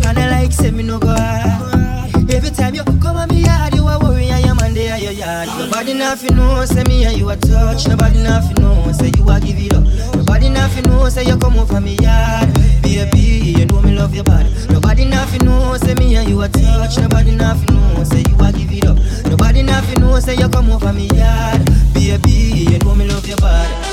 And 0.05 0.19
I 0.19 0.31
like 0.33 0.51
say 0.51 0.73
me 0.73 0.83
no 0.83 0.99
go 0.99 1.15
hard. 1.15 2.13
Every 2.29 2.51
time 2.51 2.75
you 2.75 2.83
come 2.83 3.19
on 3.19 3.29
me 3.29 3.45
yard, 3.45 3.73
you 3.73 3.87
a 3.87 4.01
worry 4.01 4.27
your 4.27 4.57
man 4.57 4.75
there 4.75 4.99
your 4.99 5.13
yard. 5.13 5.47
Nobody 5.57 5.95
nothing 5.95 6.35
know 6.35 6.65
say 6.65 6.83
me 6.83 7.05
and 7.05 7.17
you 7.17 7.31
a 7.31 7.37
touch. 7.37 7.87
Nobody 7.87 8.21
nothing 8.21 8.65
know 8.65 8.91
say 8.91 9.13
you 9.17 9.31
a 9.31 9.39
give 9.39 9.61
it 9.61 9.73
up. 9.73 9.85
Nobody 10.17 10.49
nothing 10.49 10.91
know 10.91 11.09
say 11.09 11.23
you 11.23 11.39
come 11.39 11.57
over 11.57 11.81
me 11.81 11.95
yard. 12.03 12.49
Baby, 12.85 13.59
you 13.59 13.67
know 13.67 13.81
me 13.81 13.95
love 13.95 14.15
your 14.15 14.25
body. 14.25 14.51
Nobody 14.69 15.05
nothing 15.07 15.45
know 15.47 15.77
say 15.79 15.95
me 15.95 16.17
and 16.17 16.29
you 16.29 16.41
a 16.43 16.49
touch. 16.49 16.99
Nobody 16.99 17.33
nothing 17.35 17.75
know 17.75 18.05
say 18.05 18.23
you 18.29 18.37
a 18.39 18.53
give 18.53 18.71
it 18.73 18.85
up. 18.85 18.99
Nobody 19.27 19.63
nothing 19.63 20.01
know 20.01 20.19
say 20.21 20.37
you 20.37 20.49
come 20.49 20.71
over 20.71 20.93
me 20.93 21.09
yard. 21.09 21.65
Baby, 21.95 22.31
you 22.71 22.79
know 22.79 22.95
me 22.95 23.07
love 23.09 23.27
your 23.27 23.39
body. 23.39 23.84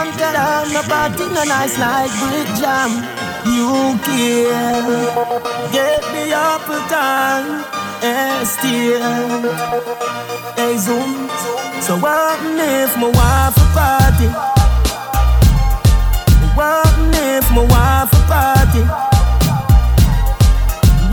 Everything 0.00 1.36
a 1.36 1.44
nice 1.44 1.78
like 1.78 2.10
brick 2.20 2.48
jam. 2.58 2.90
You 3.44 3.98
care, 4.04 4.86
get 5.72 6.02
me 6.12 6.32
up 6.32 6.68
a 6.68 6.78
time, 6.88 7.64
and 8.02 8.42
eh, 8.42 8.44
still. 8.44 9.02
Hey 10.56 10.76
zoom, 10.76 11.28
so 11.80 11.96
what 11.98 12.38
if 12.42 12.96
my 12.96 13.08
wife 13.08 13.56
a 13.56 13.66
party? 13.76 14.28
What 16.56 16.96
if 17.14 17.50
my 17.56 17.64
wife 17.72 18.12
a 18.12 18.22
party? 18.28 18.82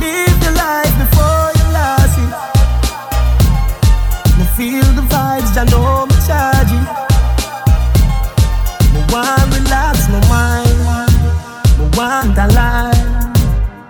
Live 0.01 0.37
the 0.43 0.51
life 0.63 0.95
before 1.03 1.47
you 1.57 1.65
lost 1.77 2.19
it. 2.23 2.31
Me 4.37 4.45
feel 4.57 4.87
the 4.99 5.03
vibes, 5.13 5.57
I 5.57 5.63
know 5.71 6.03
it. 6.03 6.09
Me 6.09 6.56
want 9.17 9.49
relax 9.57 10.07
my 10.13 10.19
mind. 10.29 10.77
Me 11.77 11.85
want 11.97 12.37
a 12.37 12.47
life. 12.53 13.07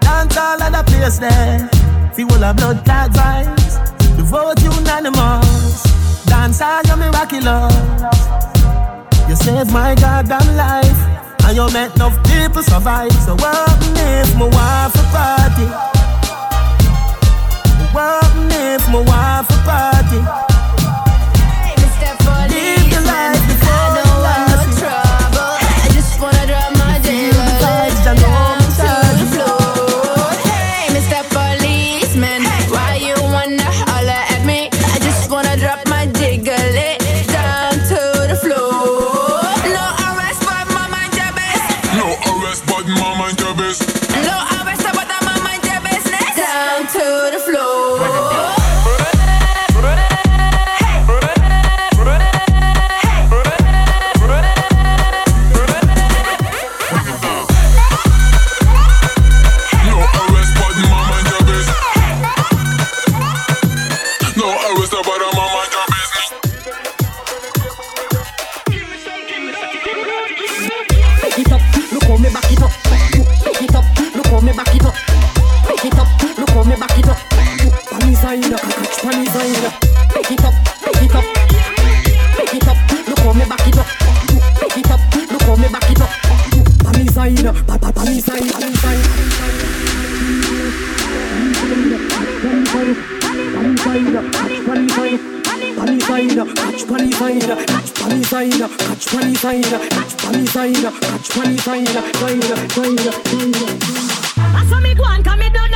Dance 0.02 0.38
all 0.38 0.62
of 0.62 0.72
the 0.76 0.84
place 0.88 1.20
there. 1.20 1.70
Feel 2.16 2.44
a 2.44 2.54
blood 2.54 2.80
clot 2.86 3.12
vibes. 3.12 3.74
The 4.16 4.24
vote 4.24 4.62
unanimous. 4.62 5.84
Dance 6.26 6.62
all 6.62 6.82
your 6.88 6.98
miraculous. 6.98 7.76
You 9.28 9.36
saved 9.36 9.72
my 9.72 9.96
goddamn 9.96 10.48
life. 10.56 11.02
And 11.46 11.56
you 11.58 11.68
make 11.72 11.94
enough 11.96 12.18
people 12.30 12.64
survive. 12.64 13.18
So 13.26 13.36
what 13.36 13.78
if 14.12 14.30
my 14.40 14.48
wife 14.56 14.96
a 15.02 15.06
party? 15.16 15.68
What 17.96 18.34
if 18.52 18.84
my 18.94 19.02
wife 19.12 19.50
a 19.56 19.60
party? 19.68 20.22
Live 22.54 22.90
the 22.90 23.02
life 23.06 23.47
catch 98.98 99.12
pan 99.12 99.28
inside. 99.30 99.64
Catch 99.64 100.18
pan 100.18 100.36
inside, 100.36 100.76
catch 100.76 101.30
pan 101.30 101.48
inside. 101.52 101.88
Side, 101.88 102.16
side, 102.16 102.72
side. 102.72 103.08
I 104.40 104.66
saw 104.70 104.80
me 104.80 104.96
go 104.96 105.04
on, 105.04 105.24
come 105.24 105.40
me 105.40 105.50
don't 105.50 105.67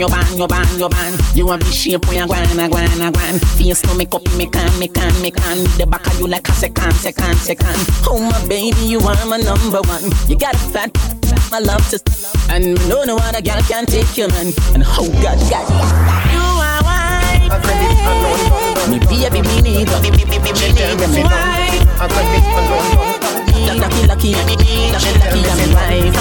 your 0.00 0.08
band, 0.08 0.38
your 0.38 0.48
band, 0.48 0.78
your 0.78 0.88
band. 0.88 1.20
You 1.34 1.48
have 1.48 1.60
the 1.60 1.70
shape 1.70 2.06
where 2.08 2.20
you 2.20 2.26
gwan, 2.26 2.58
a 2.58 2.68
gwan, 2.68 3.00
a 3.00 3.12
gwan. 3.12 3.38
Face 3.60 3.84
no 3.84 3.94
make 3.94 4.14
up, 4.14 4.24
me 4.34 4.46
can, 4.46 4.78
me 4.78 4.88
can, 4.88 5.12
me 5.20 5.30
can. 5.30 5.58
The 5.76 5.86
back 5.86 6.06
of 6.06 6.18
you 6.18 6.26
like 6.26 6.48
a 6.48 6.52
second, 6.52 6.94
second, 6.94 7.36
second. 7.36 7.76
Oh 8.08 8.18
my 8.18 8.40
baby, 8.48 8.80
you 8.80 8.98
are 9.00 9.26
my 9.26 9.36
number 9.36 9.82
one. 9.82 10.04
You 10.26 10.36
got 10.38 10.54
a 10.54 10.58
fat, 10.72 10.90
my 11.52 11.58
love 11.58 11.86
to, 11.90 12.00
love 12.00 12.48
and 12.50 12.74
no 12.88 13.04
no 13.04 13.18
other 13.20 13.42
girl 13.42 13.60
can 13.68 13.84
take 13.84 14.16
you, 14.16 14.26
man. 14.28 14.52
And 14.72 14.84
oh 14.86 15.04
God, 15.20 15.36
God, 15.52 15.68
you 16.32 16.40
are 16.40 16.80
white, 16.80 17.52
me 18.88 18.98
baby, 19.04 19.42
me 19.44 19.60
need 19.60 19.84
you, 19.84 20.00
me, 20.00 20.10
me, 20.16 20.24
me, 20.24 20.38
me, 20.40 20.52
me 20.56 20.72
need 20.72 20.96
you, 20.96 21.08
me 21.12 21.22
white. 21.28 21.84
Lucky, 22.00 22.14
lucky, 22.16 22.96
me, 22.96 23.04
me, 23.04 23.09
lucky, 23.66 24.06
lucky, 24.06 24.34
I'm 24.34 24.46
me 24.46 24.56
wife. 25.74 26.16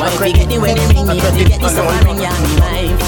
Why 0.00 0.08
if 0.08 0.20
you 0.26 0.32
get 0.32 0.48
the 0.48 0.58
wedding 0.58 0.88
ring, 0.88 1.06
me 1.06 1.18
if 1.18 1.36
you 1.36 1.44
get 1.46 1.60
the 1.60 1.68
summer 1.68 1.98
ring, 2.04 2.20
yeah, 2.20 2.32
me 2.40 2.54
wife. 2.60 3.00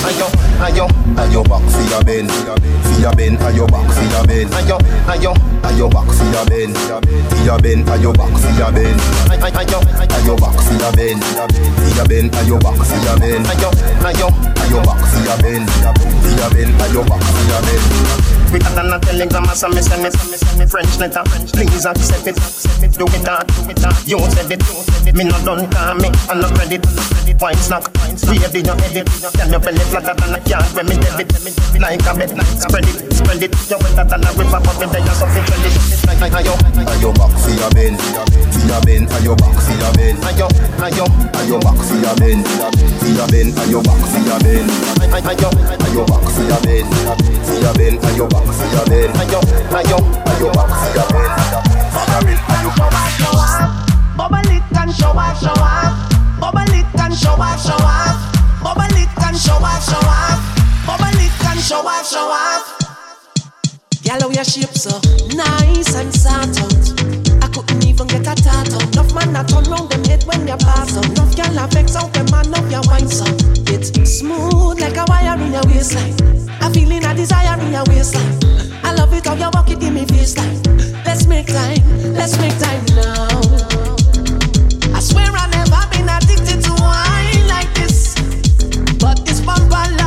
Ayo, 0.00 0.26
ayo, 0.60 0.86
ayo 1.16 1.42
back 1.44 1.62
for 1.70 1.82
your 1.86 2.02
bend, 2.02 2.30
for 2.30 2.98
your 3.00 3.12
bend, 3.14 3.38
ayo 3.38 3.66
back 3.70 3.86
for 3.92 4.02
your 4.10 4.24
bend. 4.26 4.50
Ayo, 4.50 4.76
ayo, 5.06 5.32
ayo 5.62 5.86
back 5.90 6.08
for 6.10 6.24
your 6.32 6.44
bend, 6.46 6.76
for 6.76 7.38
your 7.44 7.58
bend, 7.60 7.86
ayo 7.86 8.12
back 8.12 8.32
for 8.34 8.50
your 8.58 8.72
bend. 8.72 9.00
Ayo, 9.30 9.78
ayo 10.10 10.34
back 10.40 10.58
for 10.58 10.74
your 10.74 10.92
bend, 10.96 11.22
for 11.22 11.94
your 11.94 12.06
bend, 12.08 12.32
ayo 12.34 12.56
back 12.58 12.76
for 12.82 12.98
your 12.98 13.16
bend. 13.20 13.46
Ayo, 13.46 13.70
ayo, 14.04 14.28
ayo 14.66 14.78
back 14.82 15.00
for 15.06 15.20
your 15.22 15.38
bend, 15.38 15.68
for 15.70 16.32
your 16.34 16.50
bend, 16.50 16.72
ayo 16.82 17.00
back 17.06 17.22
for 17.22 17.44
your 17.46 17.60
bend. 17.62 18.39
Quicker 18.50 18.74
than 18.74 18.92
a 18.92 18.98
telegram 18.98 19.46
some 19.54 19.72
send 19.78 20.02
me, 20.02 20.10
send 20.10 20.58
me, 20.58 20.66
French 20.66 20.98
letter. 20.98 21.22
Please 21.54 21.86
accept 21.86 22.26
it, 22.26 22.36
accept 22.36 22.82
it. 22.82 22.92
Do 22.98 23.06
it 23.06 23.22
hard, 23.22 23.46
do 23.46 23.70
it 23.70 23.78
hard. 23.78 23.94
You 24.06 24.18
said 24.34 24.50
it, 24.50 25.14
me 25.14 25.24
not 25.24 25.44
done 25.44 25.70
call 25.70 25.94
me. 25.94 26.10
I'm 26.28 26.40
not 26.40 26.54
credit. 26.54 26.82
Wine 27.40 27.56
snack, 27.56 27.88
ready 28.28 28.60
your 28.60 28.76
edit. 28.84 29.08
Can 29.32 29.48
your 29.48 29.60
belly 29.60 29.80
flatter 29.88 30.12
than 30.12 30.34
a 30.34 30.40
cat 30.44 30.66
when 30.76 30.86
me 30.90 30.96
debit. 31.00 31.30
Like 31.80 32.04
a 32.04 32.12
bed, 32.12 32.28
spread 32.60 32.84
it, 32.84 33.12
spread 33.14 33.42
it. 33.42 33.54
You 33.70 33.78
wetter 33.80 34.04
than 34.04 34.20
a 34.26 34.30
river, 34.36 34.60
but 34.60 34.76
me 34.76 34.86
there 34.92 35.00
you 35.00 35.14
something 35.16 35.44
credit. 35.46 35.72
Ayo, 36.20 36.52
Ayo 36.84 37.10
back 37.16 37.32
for 37.40 37.48
your 37.48 37.70
bend, 37.70 37.96
for 37.96 38.66
your 38.68 38.80
bend, 38.84 39.08
ayo 39.08 39.32
back 39.40 39.56
for 39.56 39.72
your 39.72 39.92
bend. 39.96 40.18
ayo, 40.28 40.46
ayo, 40.84 41.06
Ayo 41.40 41.56
back 41.64 41.80
for 41.80 41.96
your 41.96 42.14
bend, 42.20 42.44
for 43.00 43.08
your 43.08 43.26
bend, 43.32 43.56
ayo 43.56 43.80
back 43.80 44.00
for 44.04 44.20
your 44.20 44.38
bend. 44.44 44.68
ayo, 45.16 45.48
Ayo 45.80 46.04
back 46.04 46.24
for 46.28 46.44
your 46.44 46.60
bend, 46.60 46.88
for 47.48 47.56
your 47.56 47.72
bend, 47.72 47.96
ayo 48.04 48.28
back 48.28 48.39
bend. 48.88 49.14
ayo, 49.16 49.40
ayo, 49.74 49.98
Ayo 50.36 51.02
for. 51.12 51.30
Bubble 54.16 54.50
it 54.50 54.76
and 54.76 54.92
show 54.92 55.12
off. 55.12 55.96
Bubble 56.40 56.74
it 56.74 57.00
and 57.00 57.14
show 57.14 57.34
off. 57.34 58.16
Bubble 58.62 58.96
it 58.96 59.08
and 59.16 59.36
show 59.36 59.58
off. 59.62 60.40
Bubble 60.86 61.20
it 61.20 61.44
and 61.46 61.60
show 61.60 61.86
off, 61.86 62.06
show 62.06 62.28
off. 62.28 62.89
Yellow 64.10 64.32
your 64.32 64.42
shape 64.42 64.74
so 64.74 64.90
nice 65.38 65.94
and 65.94 66.12
sat 66.12 66.50
out. 66.58 67.44
I 67.44 67.46
couldn't 67.46 67.86
even 67.86 68.08
get 68.08 68.26
a 68.26 68.34
tat 68.34 68.74
out. 68.74 68.82
Enough 68.90 69.14
man 69.14 69.36
I 69.36 69.44
turn 69.44 69.62
round 69.70 69.88
them 69.88 70.02
head 70.02 70.24
when 70.24 70.46
they 70.46 70.56
pass 70.66 70.96
up. 70.96 71.04
Enough 71.04 71.38
y'all 71.38 71.56
I 71.56 71.68
vex 71.68 71.94
out 71.94 72.12
them 72.12 72.26
man 72.32 72.52
up 72.52 72.68
your 72.72 72.82
wine 72.90 73.06
so. 73.06 73.24
It's 73.70 74.18
smooth 74.18 74.80
like 74.80 74.96
a 74.96 75.04
wire 75.06 75.38
in 75.38 75.52
your 75.52 75.62
waistline. 75.66 76.12
I 76.60 76.72
feeling 76.72 77.04
a 77.04 77.14
desire 77.14 77.54
in 77.62 77.70
your 77.70 77.84
waistline. 77.86 78.34
I 78.82 78.94
love 78.94 79.14
it 79.14 79.26
how 79.26 79.34
you 79.34 79.48
walk 79.54 79.70
it 79.70 79.78
give 79.78 79.94
me 79.94 80.04
face 80.06 80.34
time. 80.34 80.60
Let's 81.06 81.26
make 81.26 81.46
time, 81.46 81.78
let's 82.12 82.36
make 82.36 82.58
time 82.58 82.84
now. 82.98 83.30
I 84.90 84.98
swear 84.98 85.30
I 85.30 85.46
never 85.54 85.86
been 85.94 86.08
addicted 86.10 86.64
to 86.64 86.72
wine 86.82 87.46
like 87.46 87.72
this, 87.74 88.16
but 88.98 89.24
this 89.24 89.40
bumper. 89.40 89.99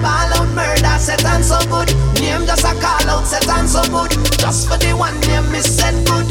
ball 0.00 0.32
out 0.38 0.48
murder, 0.54 0.96
set 0.98 1.24
on 1.24 1.42
so 1.42 1.58
good. 1.70 1.88
Name 2.20 2.46
just 2.46 2.64
a 2.64 2.72
call 2.80 3.08
out, 3.08 3.26
set 3.26 3.48
on 3.48 3.66
so 3.68 3.82
good. 3.90 4.10
Just 4.38 4.68
for 4.68 4.78
the 4.78 4.92
one 4.96 5.18
name, 5.26 5.50
me 5.50 5.60
set 5.60 5.94
good. 6.06 6.28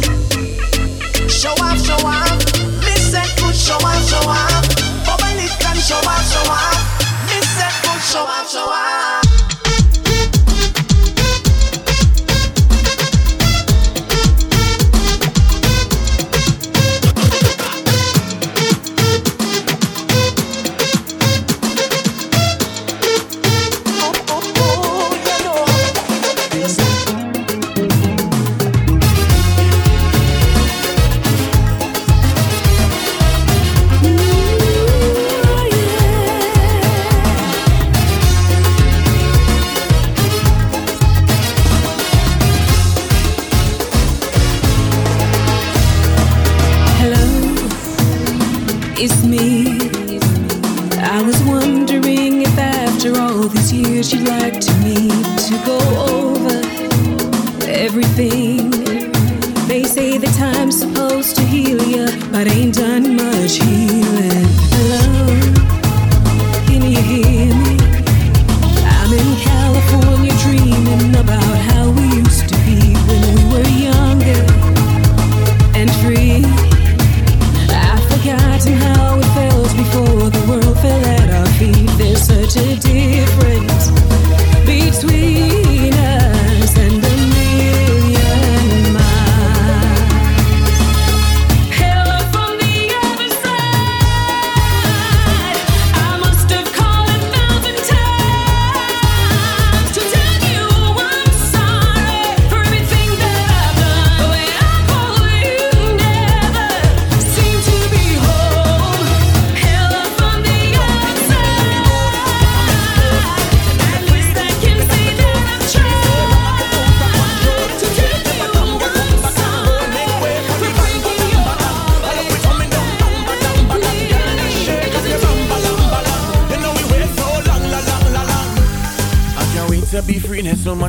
Show 1.29 1.55
off, 1.61 1.79
show 1.79 1.99
off. 2.05 2.39
Me 2.83 2.93
set 2.95 3.29
good, 3.37 3.55
show 3.55 3.75
off, 3.75 4.01
show 4.09 4.23
off. 4.27 4.63
Bubble 5.05 5.39
it 5.39 5.53
and 5.65 5.79
show 5.79 6.01
off, 6.03 6.23
show 6.31 6.51
off. 6.51 6.79
Me 7.27 7.37
set 7.55 7.73
good, 7.83 8.01
show 8.01 8.23
off, 8.23 8.49
show 8.49 8.65
off. 8.65 9.06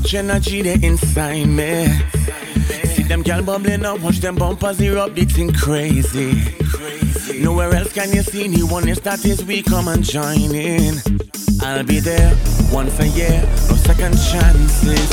Much 0.09 0.15
energy 0.15 0.63
there 0.63 0.79
inside 0.83 1.45
me. 1.45 1.87
See 2.95 3.03
them 3.03 3.21
gal 3.21 3.43
bubbling 3.43 3.85
up, 3.85 4.01
watch 4.01 4.21
them 4.21 4.37
bumpers 4.37 4.81
erupt, 4.81 5.15
beating 5.15 5.53
crazy. 5.53 6.33
Nowhere 7.43 7.75
else 7.75 7.93
can 7.93 8.11
you 8.13 8.23
see 8.23 8.49
me. 8.49 8.63
if 8.91 9.03
that 9.03 9.23
is 9.27 9.45
we 9.45 9.63
come 9.63 9.87
and 9.89 10.03
join 10.03 10.55
in. 10.55 10.95
I'll 11.61 11.85
be 11.85 12.01
there 12.01 12.35
once 12.73 12.99
a 13.01 13.09
year, 13.09 13.43
no 13.69 13.75
second 13.77 14.17
chances. 14.31 15.09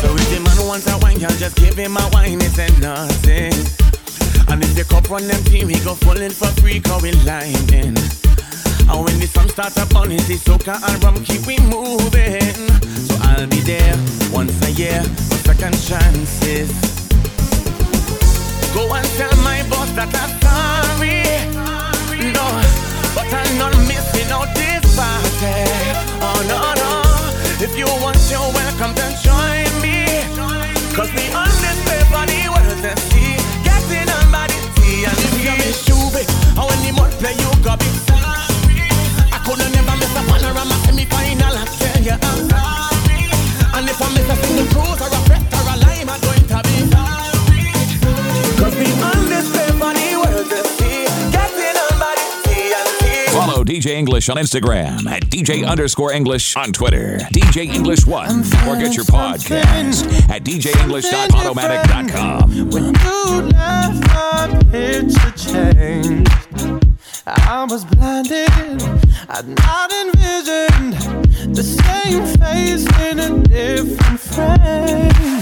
So 0.00 0.14
if 0.14 0.30
the 0.30 0.40
man 0.44 0.68
wants 0.68 0.86
a 0.86 0.96
wine, 0.98 1.18
y'all 1.18 1.30
just 1.30 1.56
give 1.56 1.74
him 1.74 1.96
a 1.96 2.10
wine, 2.12 2.40
it's 2.40 2.60
ain't 2.60 2.78
nothing. 2.78 3.52
And 4.52 4.62
if 4.62 4.72
the 4.76 4.84
cup 4.88 5.10
run 5.10 5.28
empty, 5.28 5.64
we 5.64 5.74
go 5.80 5.94
full 5.94 6.20
in 6.20 6.30
for 6.30 6.48
free, 6.60 6.78
cause 6.78 7.02
we 7.02 7.10
liming. 7.26 7.96
And 8.90 9.04
when 9.04 9.20
the 9.20 9.26
sun 9.26 9.48
starts 9.48 9.78
up 9.78 9.94
on 9.94 10.10
it, 10.10 10.20
the 10.26 10.34
soca 10.34 10.74
and 10.74 11.04
rum 11.04 11.22
keep 11.22 11.46
we 11.46 11.56
moving. 11.62 12.42
So 13.06 13.14
I'll 13.22 13.46
be 13.46 13.62
there 13.62 13.94
once 14.34 14.50
a 14.66 14.70
year 14.72 15.00
for 15.30 15.38
second 15.46 15.78
chances. 15.78 16.74
Go 18.74 18.90
and 18.90 19.06
tell 19.14 19.30
my 19.46 19.62
boss 19.70 19.90
that 19.94 20.10
I'm 20.10 20.34
sorry. 20.42 21.22
No, 22.34 22.46
but 23.14 23.30
I'm 23.30 23.52
not 23.62 23.78
missing 23.86 24.26
out 24.34 24.50
this 24.58 24.82
party. 24.98 25.54
Oh 26.26 26.42
no, 26.50 26.58
no. 26.82 26.90
If 27.62 27.78
you 27.78 27.86
want, 28.02 28.18
you're 28.26 28.42
welcome 28.42 28.90
to 28.98 29.06
join 29.22 29.70
me. 29.78 30.02
Cause 30.98 31.14
we 31.14 31.30
on 31.30 31.46
this 31.62 31.78
paper, 31.86 32.26
the 32.26 32.42
world 32.50 32.78
to 32.82 32.92
see. 33.06 33.38
Getting 33.62 34.10
on 34.10 34.26
body, 34.34 34.58
see, 34.82 35.06
and 35.06 35.14
if 35.14 35.34
you 35.46 35.54
miss 35.62 35.86
you, 35.86 35.94
and 36.58 36.66
when 36.66 36.78
the 36.82 36.90
mud 36.90 37.12
play, 37.22 37.38
you 37.38 37.50
got 37.62 37.78
sorry. 37.82 38.09
I 39.50 39.52
coulda 39.52 39.66
never 39.70 39.96
miss 39.96 40.14
a 40.14 40.22
panorama 40.30 40.74
semi-final, 40.84 41.42
I 41.42 41.64
tell 41.74 42.02
you 42.04 42.12
I'm 42.12 42.48
sorry. 42.50 43.30
And 43.74 43.88
if 43.90 44.00
I 44.00 44.08
miss 44.14 44.28
a 44.30 44.36
single 44.46 44.66
cruise 44.70 45.00
or 45.02 45.08
a 45.10 45.18
fret 45.26 45.42
or 45.50 45.66
a 45.66 45.74
lime, 45.76 46.06
I'm 46.08 46.20
going 46.20 46.46
to 46.46 46.62
be 46.62 46.86
sorry. 46.86 47.66
Cause 48.62 48.76
we 48.78 48.86
on 49.02 49.26
this 49.26 49.50
world 49.50 50.46
to 50.50 50.62
see. 50.78 51.02
Getting 51.34 51.74
on 51.82 51.98
body, 51.98 52.22
see. 52.46 52.70
Follow 53.34 53.64
DJ 53.64 53.86
English 53.86 54.28
on 54.28 54.36
Instagram 54.36 55.08
at 55.10 55.24
DJ 55.24 55.66
underscore 55.66 56.12
English 56.12 56.54
on 56.54 56.70
Twitter, 56.70 57.18
DJ 57.32 57.74
English 57.74 58.06
One, 58.06 58.44
or 58.68 58.76
get 58.76 58.94
your 58.94 59.04
podcast 59.04 60.04
at 60.30 60.44
DJEnglish.podomatic.com. 60.44 62.70
When 62.70 62.94
you 62.94 63.42
left, 63.50 64.00
my 64.06 64.46
picture 64.70 65.32
changed. 65.32 66.39
I 67.60 67.64
was 67.64 67.84
blinded. 67.84 68.48
I'd 69.28 69.46
not 69.46 69.92
envisioned 69.92 70.94
the 71.54 71.62
same 71.62 72.24
face 72.38 72.86
in 73.02 73.18
a 73.18 73.42
different 73.42 74.18
frame. 74.18 75.39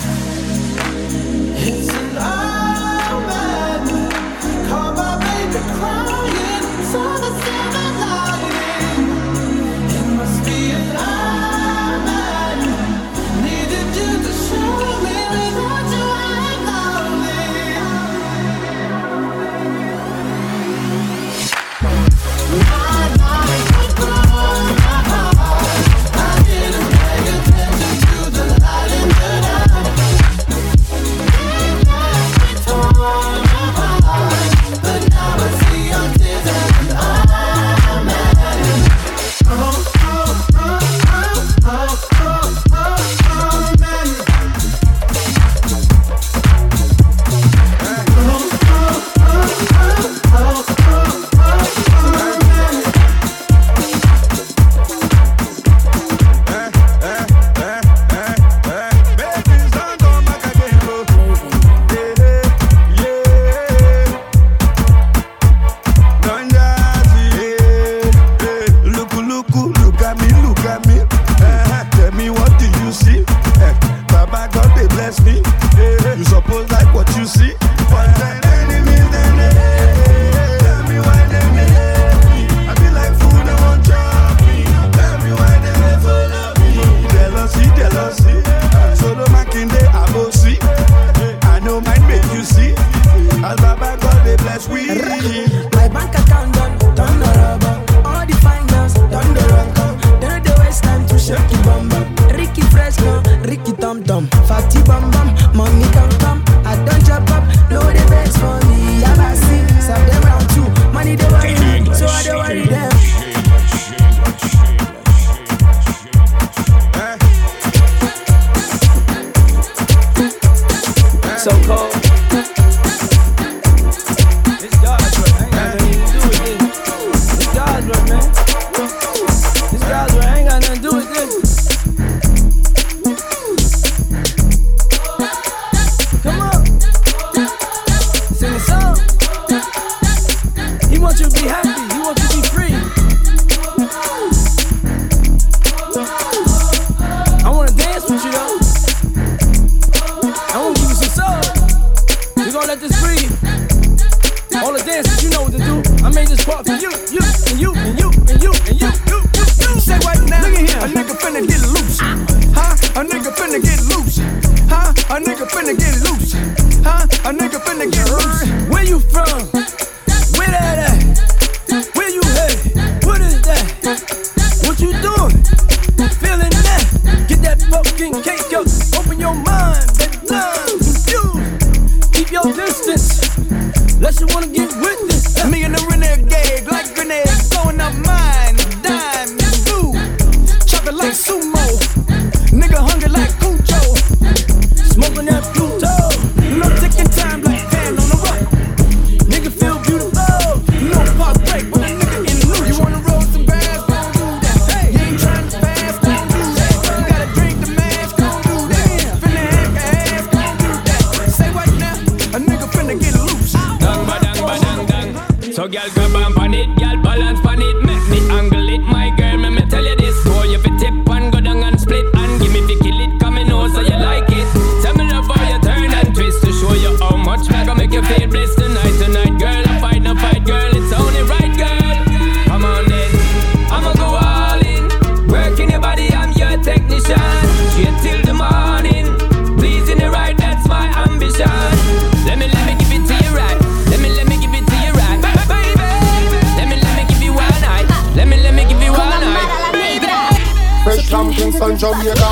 Jamaica. 251.89 252.31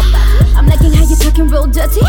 I'm 0.57 0.67
liking 0.67 0.93
how 0.93 1.05
you 1.05 1.17
talking 1.17 1.49
real 1.49 1.67
dirty. 1.67 2.01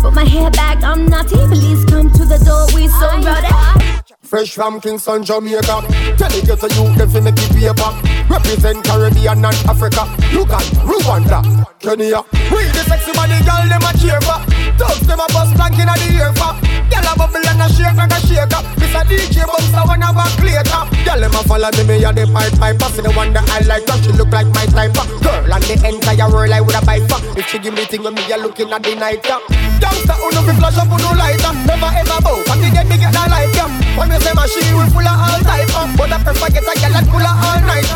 Put 0.00 0.12
my 0.14 0.24
hair 0.24 0.50
back, 0.50 0.82
I'm 0.82 1.06
naughty. 1.06 1.36
Please 1.46 1.84
come 1.84 2.10
to 2.10 2.24
the 2.24 2.38
door, 2.38 2.66
we 2.74 2.88
so 2.88 3.08
rowdy. 3.22 4.02
Fresh 4.22 4.54
from 4.54 4.80
Kingston, 4.80 5.22
Jamaica. 5.22 5.86
Tell 6.18 6.30
the 6.30 6.42
girls 6.46 6.62
you 6.76 6.96
them 6.96 7.10
fi 7.10 7.20
make 7.20 7.38
it 7.38 7.52
paper. 7.54 7.90
Represent 8.28 8.84
Caribbean 8.84 9.44
and 9.44 9.54
Africa. 9.70 10.02
Uganda, 10.32 10.82
Rwanda, 10.82 11.40
Kenya. 11.78 12.22
We 12.50 12.66
the 12.66 12.82
sexy 12.88 13.12
body 13.12 13.38
girl, 13.44 13.68
them 13.68 13.82
a 13.82 13.92
cheer 13.98 14.20
for 14.22 14.53
thugs, 14.78 15.06
them 15.06 15.20
a 15.20 15.26
bust 15.32 15.54
plank 15.54 15.78
inna 15.78 15.94
the 15.94 16.08
air 16.18 16.32
for. 16.34 16.52
Ah. 16.52 16.60
Gyal 16.90 17.08
a 17.08 17.12
bubble 17.16 17.42
and 17.42 17.62
a 17.62 17.66
shake 17.70 17.96
like 17.96 18.12
a 18.12 18.18
shaker. 18.26 18.62
Miss 18.78 18.94
a 18.94 19.02
DJ 19.06 19.46
bounce 19.46 19.74
a 19.74 19.82
one 19.86 20.02
a 20.02 20.10
back 20.12 20.34
later. 20.42 20.82
Gyal 21.04 21.20
them 21.20 21.34
a 21.34 21.40
follow 21.46 21.70
me, 21.76 21.82
me 21.84 22.04
a 22.04 22.10
the 22.12 22.24
pipe 22.30 22.54
piper. 22.58 22.84
Ah. 22.84 22.94
See 22.94 23.02
the 23.02 23.10
one 23.12 23.32
that 23.32 23.48
I 23.50 23.60
like, 23.66 23.86
cause 23.86 24.02
she 24.04 24.12
look 24.12 24.30
like 24.30 24.48
my 24.52 24.66
type. 24.66 24.94
Girl 25.22 25.52
and 25.52 25.64
the 25.64 25.74
entire 25.86 26.28
world 26.30 26.52
I 26.52 26.60
woulda 26.60 26.82
buy 26.84 27.00
for. 27.06 27.20
If 27.38 27.46
she 27.48 27.58
give 27.58 27.74
me 27.74 27.84
thing, 27.86 28.02
me 28.02 28.22
a 28.30 28.36
looking 28.38 28.72
at 28.72 28.82
the 28.82 28.94
night. 28.94 29.24
Youngster 29.24 30.16
who 30.18 30.30
no 30.34 30.40
fi 30.42 30.52
flash 30.58 30.78
up, 30.78 30.88
who 30.90 30.98
no 30.98 31.10
lighter. 31.14 31.52
Never 31.66 31.90
ever 31.90 32.18
bow, 32.22 32.42
but 32.46 32.58
the 32.58 32.68
get 32.70 32.86
me 32.86 32.96
get 32.98 33.12
that 33.14 33.30
light. 33.30 33.54
When 33.98 34.08
me 34.10 34.18
say 34.20 34.34
my 34.34 34.46
she 34.46 34.62
will 34.74 34.88
full 34.90 35.06
of 35.06 35.16
all 35.18 35.40
type. 35.42 35.70
But 35.96 36.12
I 36.12 36.18
prefer 36.22 36.50
get 36.50 36.66
a 36.66 36.74
gyal 36.78 36.92
that 36.94 37.06
full 37.08 37.22
of 37.22 37.34
all 37.38 37.60
night. 37.62 37.88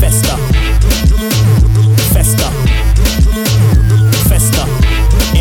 Festa. 0.00 0.49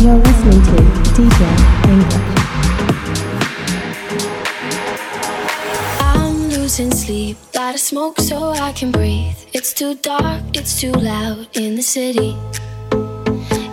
You're 0.00 0.16
listening 0.16 0.62
to 0.62 0.76
DJ 1.12 1.40
English. 1.92 2.16
I'm 6.00 6.48
losing 6.48 6.90
sleep, 6.90 7.36
gotta 7.52 7.76
smoke 7.76 8.18
so 8.18 8.52
I 8.52 8.72
can 8.72 8.92
breathe. 8.92 9.36
It's 9.52 9.74
too 9.74 9.96
dark, 9.96 10.42
it's 10.54 10.80
too 10.80 10.92
loud 10.92 11.54
in 11.54 11.74
the 11.74 11.82
city. 11.82 12.34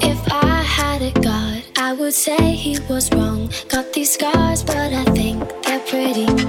If 0.02 0.20
I 0.30 0.64
had 0.64 1.02
a 1.02 1.12
god, 1.22 1.64
I 1.78 1.94
would 1.94 2.14
say 2.14 2.52
he 2.52 2.78
was 2.90 3.10
wrong. 3.14 3.50
Got 3.70 3.94
these 3.94 4.12
scars, 4.12 4.64
but 4.64 4.92
I 4.92 5.06
think 5.06 5.40
they're 5.64 5.80
pretty. 5.80 6.47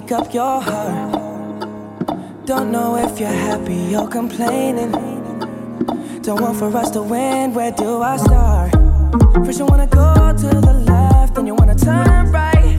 make 0.00 0.12
up 0.12 0.32
your 0.32 0.60
heart. 0.60 1.66
Don't 2.46 2.70
know 2.70 2.96
if 2.96 3.18
you're 3.18 3.38
happy 3.48 3.96
or 3.96 4.06
complaining. 4.06 4.92
Don't 6.22 6.40
want 6.40 6.56
for 6.56 6.70
us 6.76 6.90
to 6.92 7.02
win, 7.02 7.52
where 7.52 7.72
do 7.72 8.00
I 8.02 8.16
start? 8.16 8.70
First, 9.44 9.58
you 9.58 9.66
wanna 9.66 9.88
go 9.88 10.14
to 10.42 10.48
the 10.68 10.74
left, 10.86 11.34
then 11.34 11.46
you 11.48 11.54
wanna 11.54 11.74
turn 11.74 12.30
right. 12.30 12.78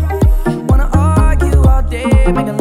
Wanna 0.70 0.90
argue 0.94 1.62
all 1.68 1.84
day, 1.84 2.32
make 2.38 2.48
a 2.48 2.59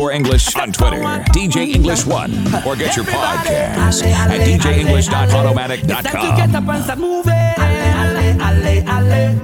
underscore 0.00 0.12
English 0.12 0.54
on 0.56 0.72
Twitter, 0.72 0.96
DJ 1.32 1.74
English 1.74 2.06
One, 2.06 2.32
or 2.66 2.74
get 2.76 2.96
your 2.96 3.04
podcast 3.04 4.02
at 4.02 4.40
djenglish.podomatic.com. 4.40 6.36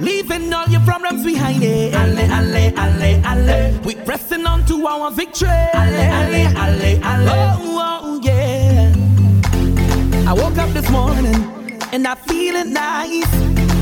Leaving 0.01 0.51
all 0.53 0.67
your 0.67 0.81
problems 0.81 1.23
behind 1.23 1.63
it. 1.63 1.93
We 3.85 3.95
pressing 3.95 4.45
on 4.45 4.65
to 4.65 4.85
our 4.87 5.11
victory. 5.11 5.47
Oh, 5.49 5.71
oh, 7.79 8.19
yeah. 8.23 8.93
I 10.27 10.33
woke 10.33 10.57
up 10.57 10.69
this 10.71 10.89
morning 10.89 11.35
and 11.93 12.05
I'm 12.07 12.17
feeling 12.17 12.73
nice, 12.73 13.29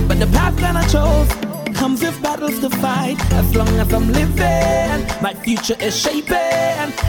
but 0.08 0.20
the 0.20 0.28
path 0.28 0.56
that 0.58 0.76
I 0.76 0.86
chose 0.88 1.28
comes 1.76 2.02
with 2.02 2.22
battles 2.22 2.60
to 2.60 2.70
fight. 2.70 3.18
As 3.34 3.56
long 3.56 3.70
as 3.80 3.92
I'm 3.94 4.12
living 4.12 4.36
future 5.36 5.76
is 5.80 5.96
shaping 5.96 6.36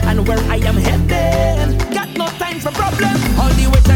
and 0.09 0.27
where 0.27 0.39
I 0.49 0.57
am 0.57 0.75
heading. 0.75 1.77
Got 1.93 2.09
no 2.17 2.27
time 2.37 2.59
for 2.59 2.71
problems. 2.71 3.21
All 3.39 3.49
the 3.49 3.69
way 3.73 3.86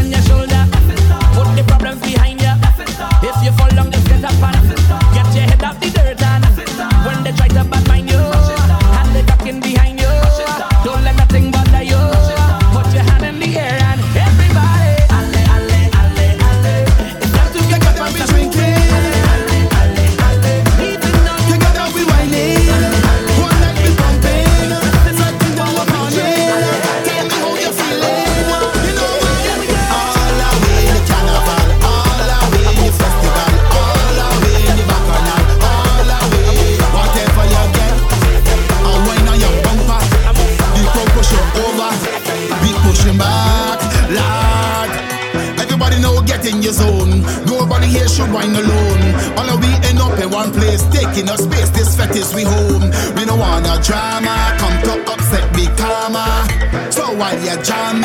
John 57.62 58.00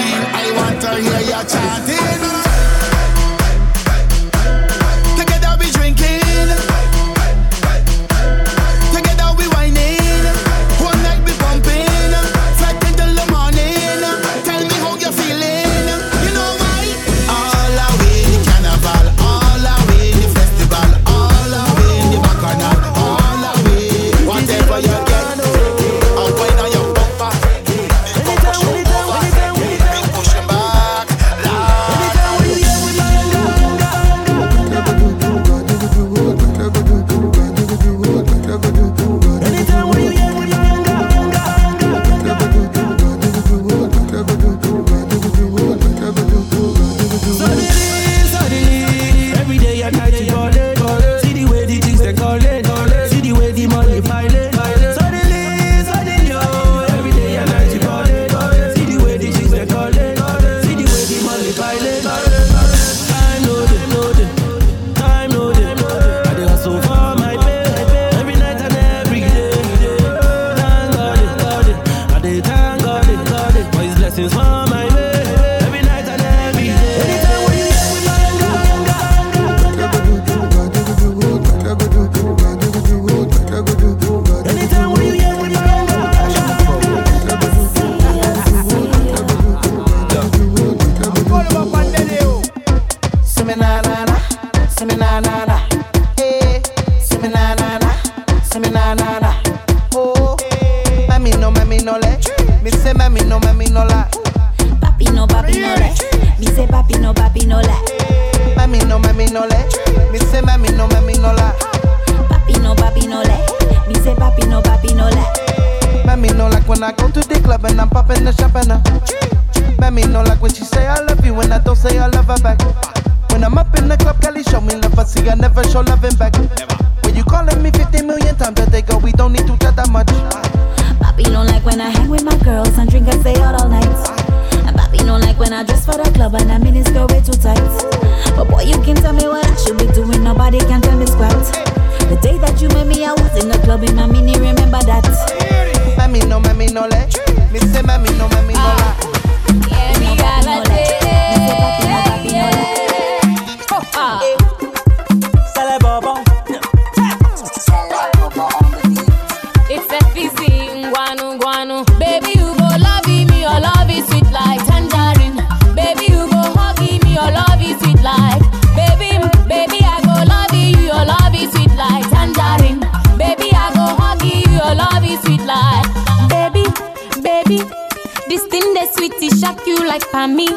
for 180.17 180.27
me. 180.27 180.47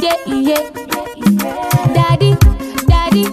Yeah, 0.00 0.16
yeah. 0.26 0.64
Daddy, 1.96 2.32
daddy, 2.88 3.24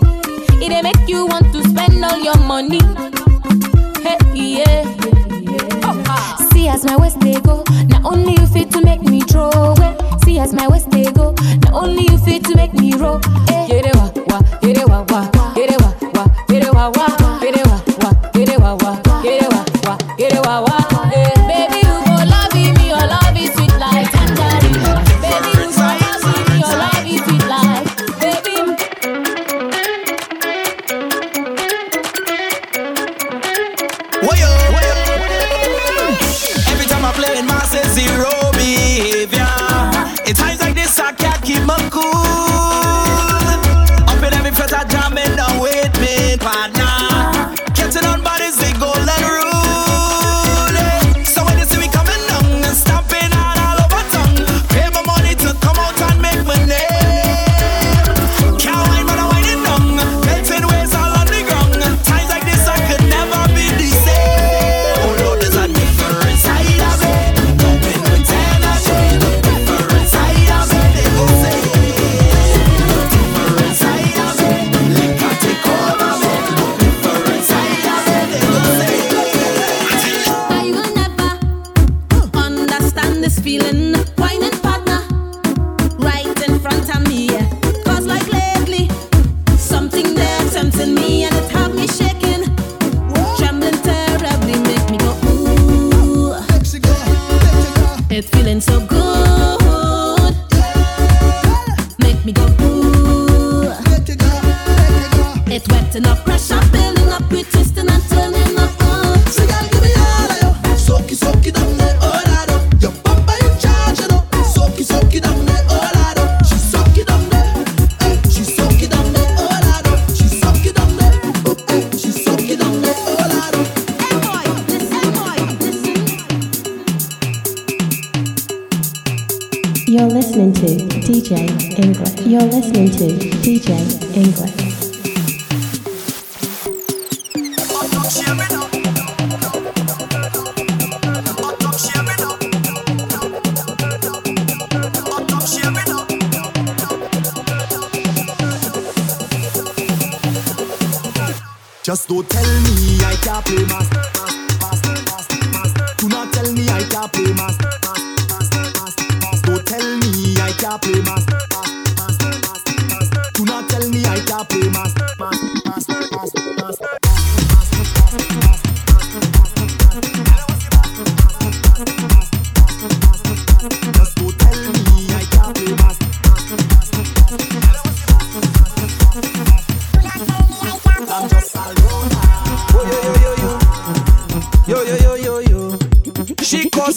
it 0.63 0.69
will 0.69 0.83
make 0.83 1.07
you 1.07 1.25
want 1.27 1.47
to 1.53 1.63
spend 1.69 2.03
all 2.03 2.19
your 2.19 2.37
money. 2.39 2.81
Hey, 4.03 4.17
yeah. 4.35 4.83
Oh, 5.87 6.03
ah. 6.07 6.49
See 6.51 6.67
as 6.67 6.83
my 6.83 6.97
waist 6.97 7.21
they 7.21 7.39
go, 7.39 7.63
not 7.87 8.03
only 8.03 8.33
you 8.33 8.45
fit 8.47 8.69
to 8.71 8.81
make 8.81 9.01
me 9.01 9.21
throw 9.21 9.49
away. 9.49 9.95
See 10.25 10.39
as 10.39 10.53
my 10.53 10.67
waist 10.67 10.91
they 10.91 11.09
go, 11.13 11.31
not 11.63 11.73
only 11.73 12.03
you 12.11 12.17
fit 12.17 12.43
to 12.45 12.55
make 12.57 12.73
me 12.73 12.93
roll. 12.95 13.21
Eh. 13.47 13.67
Yeah, 13.69 13.81
they 13.83 13.91
wa, 13.93 14.11
wa, 14.27 14.41
yeah, 14.61 14.73
they 14.73 14.85
wa, 14.85 15.05
wa. 15.07 15.36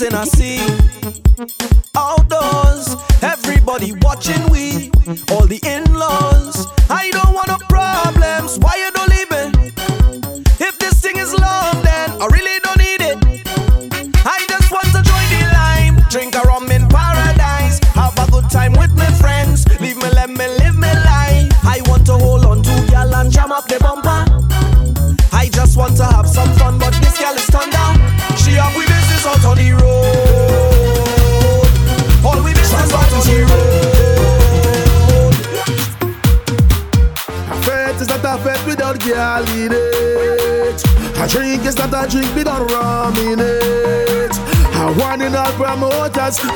and 0.02 0.14
I 0.14 0.24
see 0.24 0.58
outdoors. 1.96 2.96
Everybody 3.22 3.92
watching 4.00 4.42
we, 4.50 4.90
all 5.32 5.46
the 5.46 5.60
in 5.64 5.89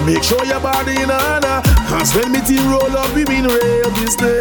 Make 0.05 0.23
sure 0.23 0.45
your 0.45 0.61
body 0.61 1.01
in 1.01 1.11
honor. 1.11 1.63
And 1.65 2.09
when 2.13 2.33
me 2.33 2.41
team 2.43 2.69
roll 2.69 2.95
up, 2.97 3.15
we 3.15 3.25
mean 3.25 3.45
real 3.45 3.91
this 3.97 4.15
day. 4.17 4.41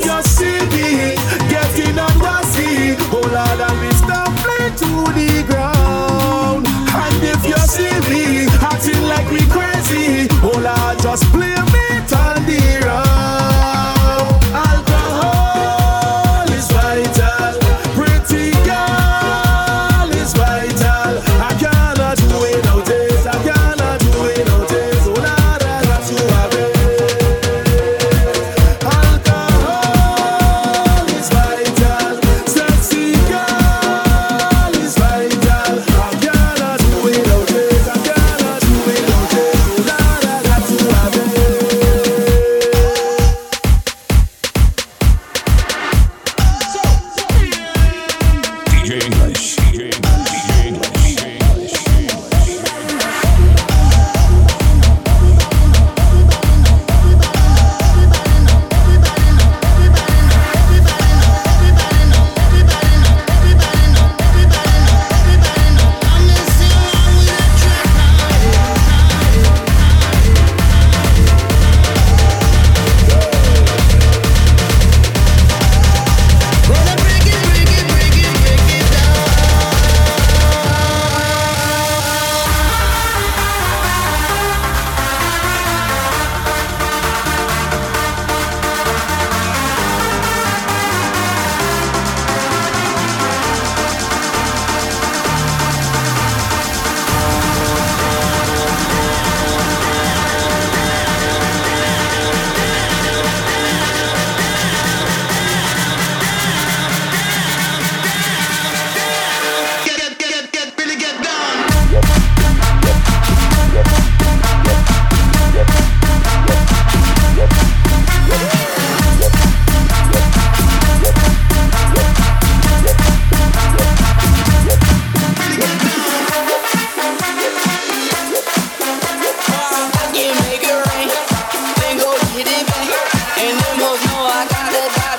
You 0.00 0.22
see 0.22 0.58
me 0.72 1.16
getting 1.52 1.98
under 1.98 2.40
sea. 2.48 2.96
Oh 3.12 3.20
Lord, 3.20 3.60
and 3.60 3.80
we 3.80 3.88
be 3.88 3.94
stumbling 3.94 4.72
to 4.80 4.90
the 5.12 5.44
ground. 5.46 6.66
And 6.66 7.22
if 7.22 7.44
you 7.44 7.58
see 7.68 7.92
me 8.08 8.46
acting 8.60 9.02
like 9.02 9.30
we 9.30 9.40
crazy, 9.52 10.28
oh 10.42 10.58
Lord, 10.58 10.98
just 11.02 11.24
play. 11.30 11.75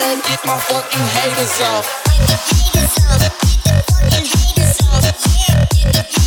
man, 0.07 0.19
get 0.21 0.39
my 0.45 0.57
fucking 0.57 1.07
haters 1.15 1.61
off. 1.61 1.85
Get 2.05 2.27
the 2.27 2.37
haters 2.47 2.97
off. 3.07 3.19
Get 3.19 3.63
the 3.63 3.83
fucking 3.91 4.25
haters 4.25 4.79
off. 4.87 5.03
Yeah, 5.49 5.65
get 5.65 5.93
the 5.93 5.99
haters 5.99 6.17
off. 6.17 6.26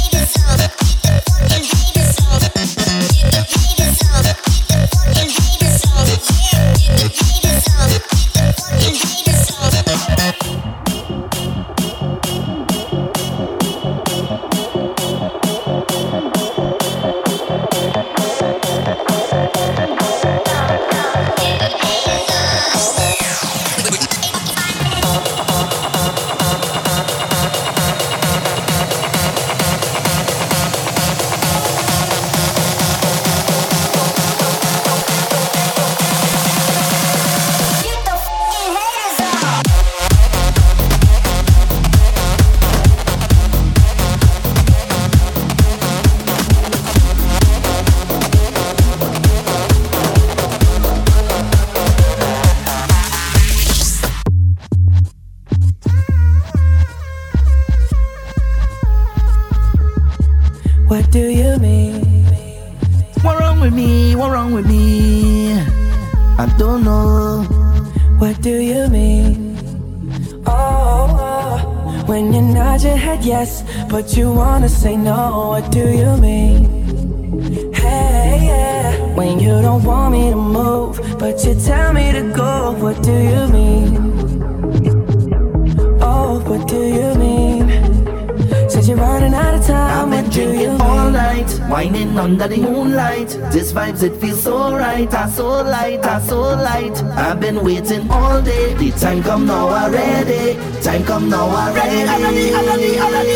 waiting 97.70 98.10
all 98.10 98.42
day. 98.42 98.74
The 98.74 98.90
time 98.90 99.22
come 99.22 99.46
now 99.46 99.68
already. 99.68 100.54
Time 100.82 101.04
come 101.04 101.28
now 101.28 101.48
already. 101.48 102.50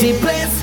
The 0.01 0.19
place 0.21 0.54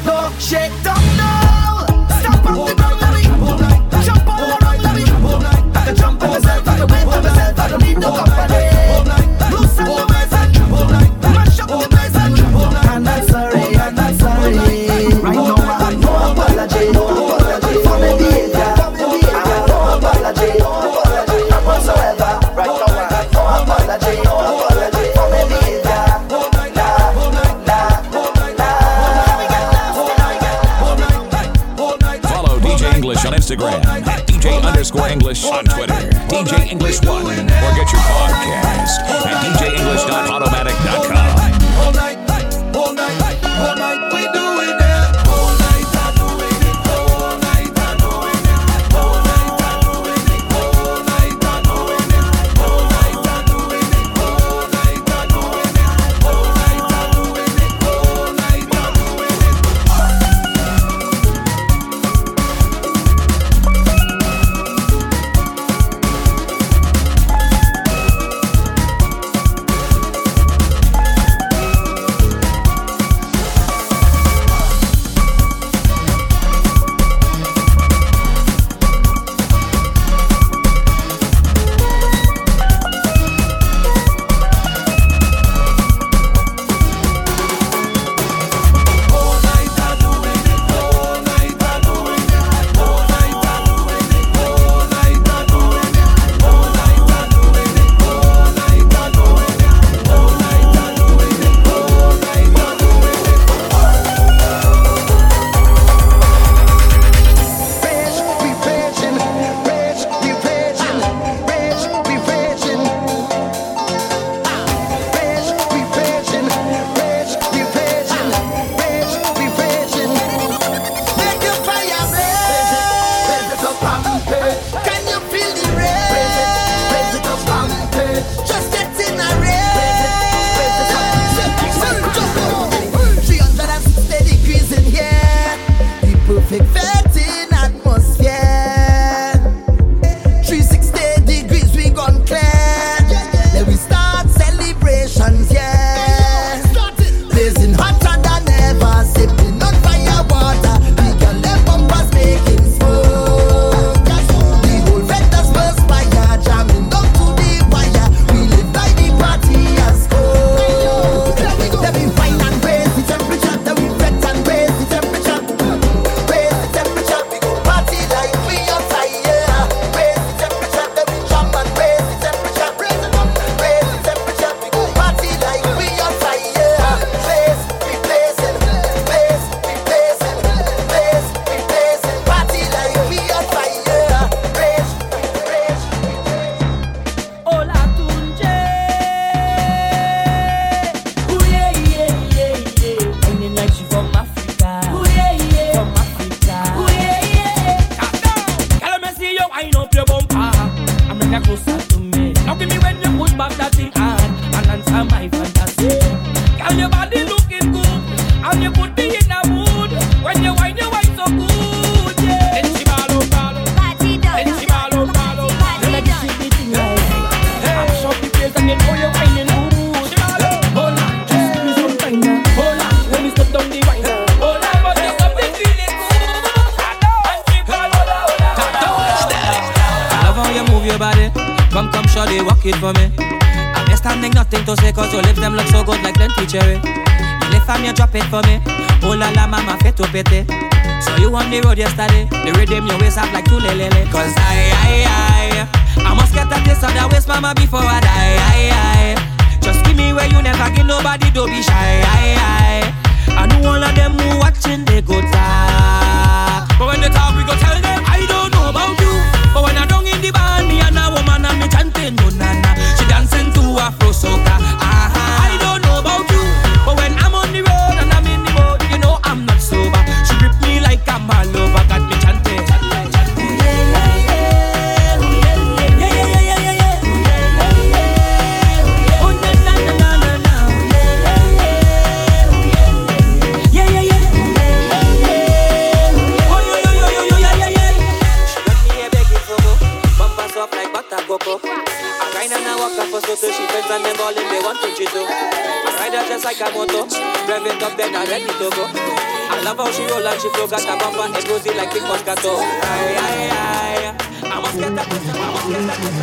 a. 296.61 297.01
Rev 297.49 297.65
it 297.65 297.81
up, 297.83 297.97
then 297.97 298.15
I 298.15 298.25
ready 298.25 298.45
to 298.45 298.69
go. 298.69 298.85
I 298.85 299.61
love 299.63 299.77
how 299.77 299.91
she 299.91 300.05
roll 300.05 300.25
and 300.25 300.39
she 300.41 300.49
flow, 300.49 300.67
got 300.67 300.83
a 300.83 300.95
bumper, 300.97 301.35
explosive 301.35 301.75
like 301.75 301.91
big 301.93 302.03
moscato. 302.03 302.55
Aye, 302.57 303.17
aye, 303.17 303.49
aye. 303.51 304.15
I 304.43 304.61
must 304.61 304.77
get 304.77 304.95
that 304.95 305.07
pussy, 305.09 305.29
I 305.29 305.33
must 305.53 305.67
get 305.69 305.83
that 305.89 305.97
pussy. 306.01 306.21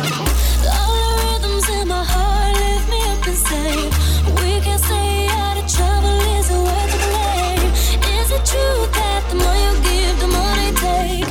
All 0.71 1.39
the 1.39 1.47
rhythms 1.49 1.69
in 1.69 1.87
my 1.87 2.03
heart 2.03 2.55
lift 2.55 2.87
me 2.89 2.99
up 3.11 3.27
insane. 3.27 3.91
We 4.39 4.51
can 4.63 4.79
stay 4.79 5.27
out 5.27 5.57
of 5.59 5.67
trouble, 5.67 6.17
is 6.39 6.49
a 6.51 6.57
word 6.57 6.89
to 6.93 6.97
blame. 7.03 7.71
Is 8.17 8.31
it 8.31 8.43
true 8.47 8.87
that 8.95 9.21
the 9.29 9.35
more 9.35 9.57
you 9.59 9.73
give, 9.83 10.15
the 10.23 10.29
more 10.31 10.53
they 10.55 10.71
take? 10.79 11.27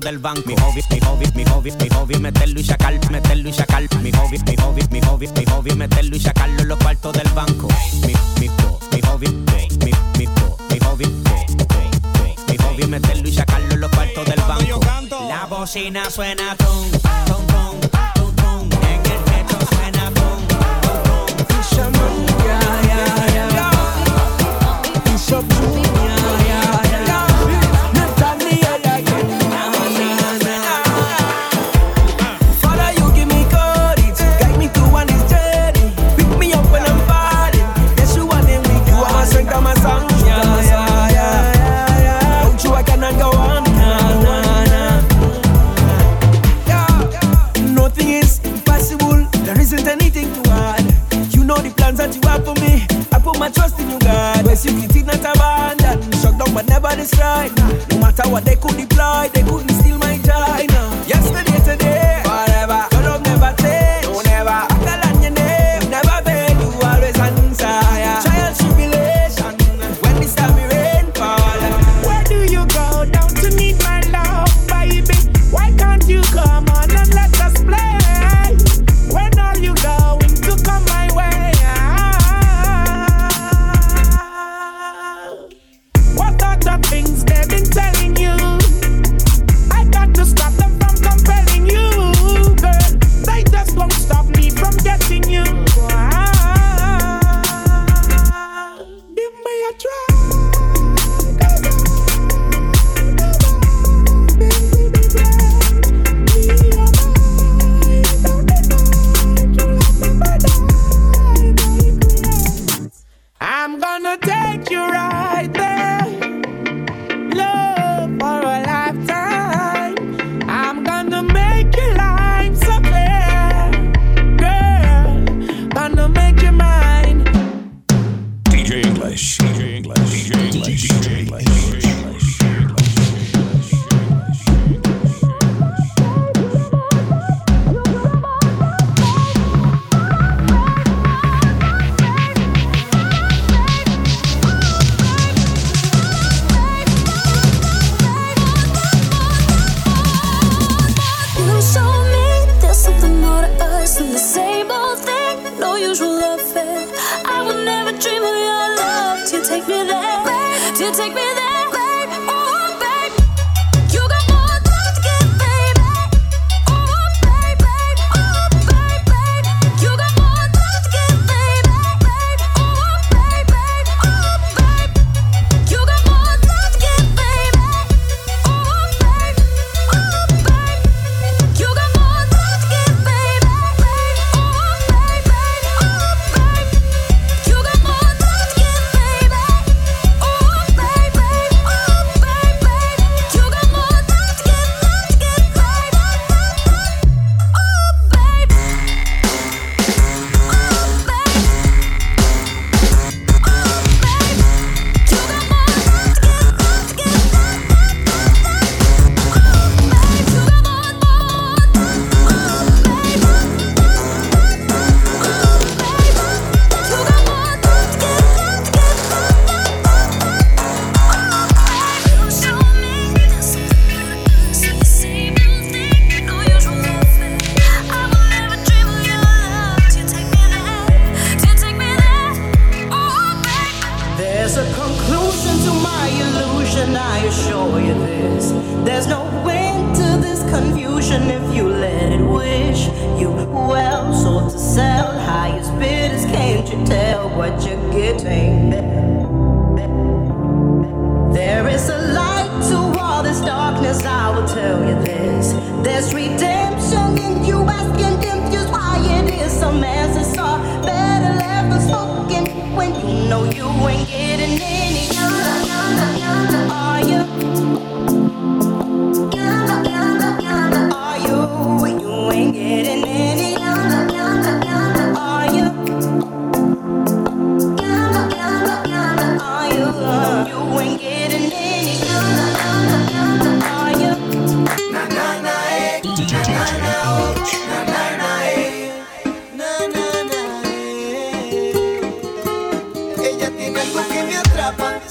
Del 0.00 0.18
banco. 0.18 0.54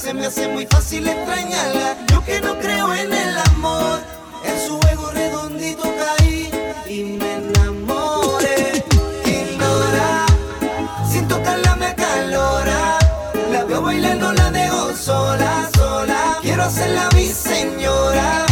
se 0.08 0.14
me 0.14 0.26
hace 0.26 0.48
muy 0.48 0.66
fácil 0.66 1.06
extrañarla. 1.06 1.98
Yo 2.10 2.24
que 2.24 2.40
no 2.40 2.58
creo 2.60 2.94
en 2.94 3.12
el 3.12 3.38
amor, 3.52 4.00
en 4.46 4.58
su 4.66 4.80
juego 4.80 5.12
redondito 5.12 5.84
caí 5.84 6.50
y 6.88 7.04
me 7.20 7.34
enamoré. 7.34 8.86
Ignora, 9.26 10.26
sin 11.12 11.28
tocarla 11.28 11.76
me 11.76 11.94
calora. 11.94 13.00
La 13.52 13.66
veo 13.66 13.82
bailando, 13.82 14.32
la 14.32 14.50
dejo 14.50 14.96
sola, 14.96 15.70
sola. 15.76 16.38
Quiero 16.42 16.64
hacerla 16.64 17.10
mi 17.14 17.28
señora. 17.28 18.47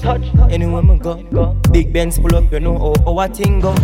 touch, 0.00 0.30
touch, 0.32 0.52
any 0.52 0.66
woman 0.66 0.98
go. 0.98 1.14
Big 1.70 1.92
Benz 1.92 2.18
pull 2.18 2.34
up, 2.36 2.50
you 2.52 2.60
know 2.60 2.76
oh, 2.78 2.94
oh, 3.06 3.14
how 3.14 3.18
our 3.20 3.28
thing 3.28 3.60
go. 3.60 3.74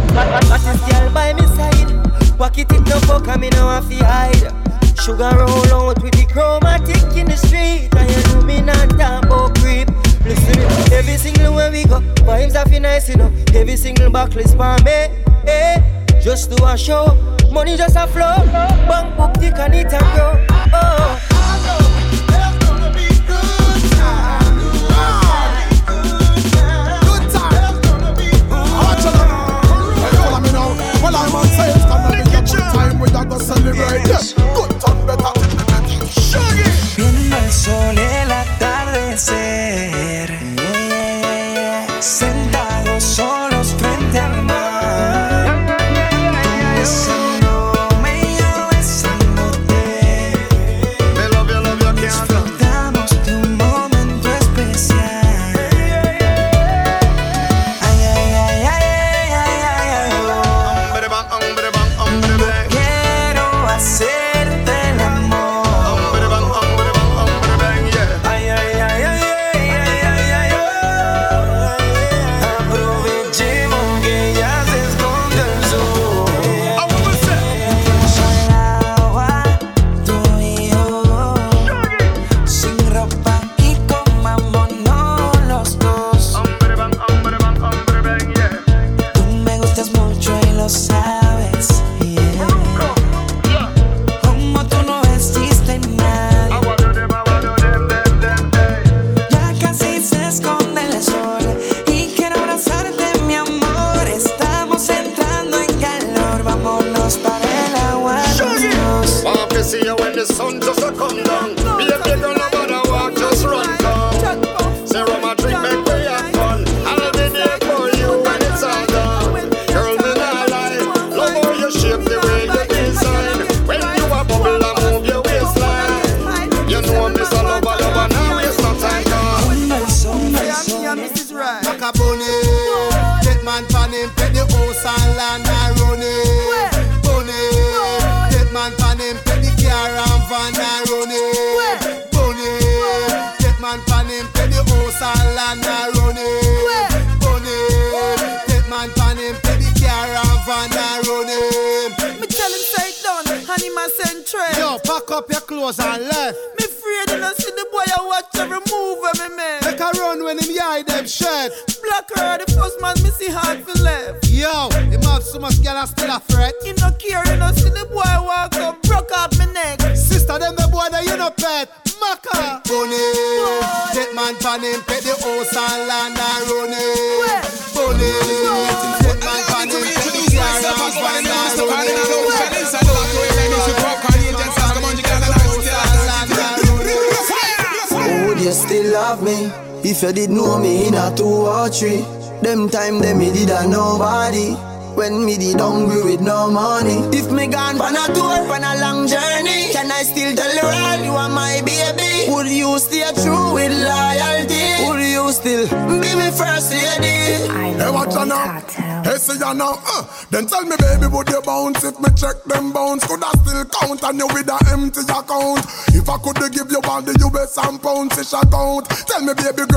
And 217.57 217.81
pounds, 217.83 218.19
it's 218.19 218.33
account. 218.33 218.89
Tell 219.07 219.23
me, 219.23 219.33
baby 219.35 219.68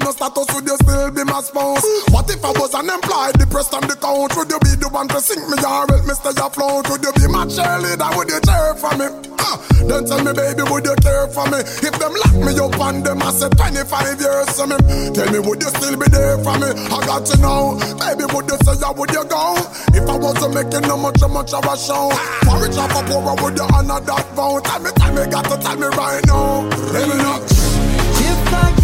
have 0.00 0.06
no 0.06 0.12
status, 0.12 0.46
would 0.54 0.66
you 0.66 0.76
still 0.76 1.10
be 1.10 1.24
my 1.24 1.40
spouse? 1.40 1.84
What 2.10 2.30
if 2.30 2.44
I 2.44 2.50
was 2.52 2.74
unemployed, 2.74 3.34
depressed 3.38 3.74
on 3.74 3.82
the 3.82 3.96
couch? 3.96 4.36
Would 4.36 4.50
you 4.50 4.58
be 4.60 4.74
the 4.80 4.88
one 4.88 5.08
to 5.08 5.20
sink 5.20 5.44
me 5.48 5.56
or 5.60 5.84
help 5.86 6.04
me 6.06 6.14
stay 6.14 6.34
afloat? 6.36 6.88
Would 6.90 7.02
you 7.04 7.12
be 7.12 7.26
my 7.28 7.44
cheerleader? 7.46 8.10
Would 8.16 8.30
you 8.30 8.40
cheer 8.40 8.74
for 8.76 8.92
me? 8.96 9.06
Uh, 9.40 9.56
then 9.88 10.04
tell 10.04 10.22
me, 10.24 10.32
baby, 10.32 10.62
would 10.68 10.84
you 10.84 10.96
care 11.00 11.28
for 11.28 11.46
me? 11.50 11.60
If 11.60 11.94
them 11.98 12.12
lock 12.12 12.34
me 12.40 12.52
up 12.56 12.76
and 12.80 13.04
them, 13.04 13.22
I 13.22 13.30
said 13.32 13.52
25 13.56 14.20
years 14.20 14.50
to 14.56 14.64
me. 14.68 14.76
Tell 15.12 15.28
me, 15.32 15.38
would 15.40 15.60
you 15.60 15.70
still 15.70 15.96
be 15.96 16.08
there 16.08 16.38
for 16.40 16.56
me? 16.60 16.70
I 16.70 16.98
got 17.04 17.26
to 17.26 17.36
know. 17.40 17.76
Baby, 18.00 18.24
would 18.32 18.48
you 18.48 18.58
say, 18.64 18.76
yeah, 18.80 18.92
would 18.92 19.10
you 19.12 19.24
go? 19.28 19.56
If 19.92 20.04
I 20.08 20.16
wasn't 20.16 20.54
making 20.54 20.86
no 20.88 20.96
much, 20.96 21.20
much 21.20 21.52
of 21.52 21.64
a 21.64 21.74
show. 21.76 22.10
For 22.46 22.56
rich 22.60 22.76
or 22.76 22.88
for 22.88 23.04
poor, 23.08 23.34
would 23.42 23.56
you 23.56 23.66
honor 23.72 24.00
that 24.00 24.26
vow? 24.32 24.60
Tell 24.60 24.80
me, 24.80 24.90
tell 24.96 25.12
me, 25.12 25.22
got 25.28 25.44
to 25.50 25.56
tell 25.60 25.76
me 25.76 25.88
right 25.96 26.24
now. 26.26 26.64
Let 26.92 27.04
me 27.08 27.16
know. 27.20 27.38
If 28.20 28.54
I 28.54 28.79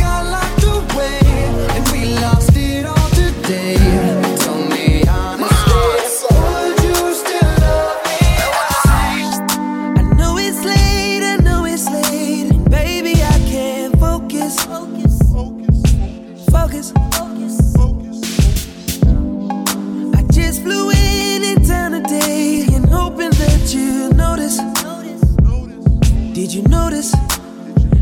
you 26.56 26.62
notice? 26.68 27.14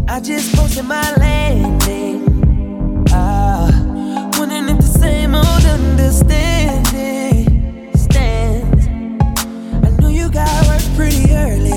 I 0.06 0.20
just 0.20 0.54
posted 0.54 0.84
my 0.84 1.12
landing. 1.16 2.22
Ah, 3.10 3.68
wondering 4.38 4.68
if 4.68 4.76
the 4.78 4.98
same 5.00 5.34
old 5.34 5.64
understanding 5.64 7.46
stands. 7.96 8.86
I 9.84 9.90
know 10.00 10.08
you 10.08 10.30
got 10.30 10.66
work 10.68 10.82
pretty 10.94 11.34
early. 11.34 11.72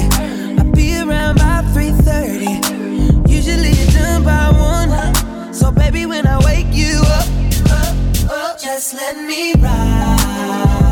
I'll 0.59 0.71
be 0.71 0.99
around 0.99 1.39
by 1.39 1.63
3:30. 1.73 2.61
Usually 3.27 3.71
you're 3.71 3.93
done 3.93 4.23
by 4.23 4.51
one. 4.51 5.53
So 5.53 5.71
baby, 5.71 6.05
when 6.05 6.27
I 6.27 6.37
wake 6.45 6.71
you 6.71 7.01
up, 7.17 7.27
up, 7.71 7.95
up, 8.29 8.59
just 8.59 8.93
let 8.93 9.17
me 9.17 9.53
ride. 9.55 10.86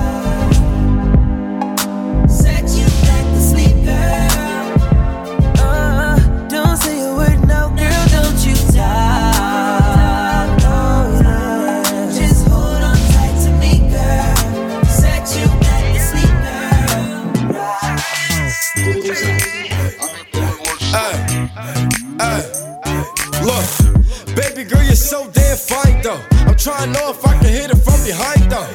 So 25.06 25.30
damn 25.30 25.56
fine 25.56 26.02
though. 26.02 26.19
I'm 26.49 26.57
trying 26.57 26.91
to 26.91 26.99
know 26.99 27.11
if 27.11 27.23
I 27.23 27.38
can 27.38 27.53
hit 27.53 27.69
it 27.69 27.77
from 27.77 28.02
behind 28.02 28.49
though. 28.49 28.65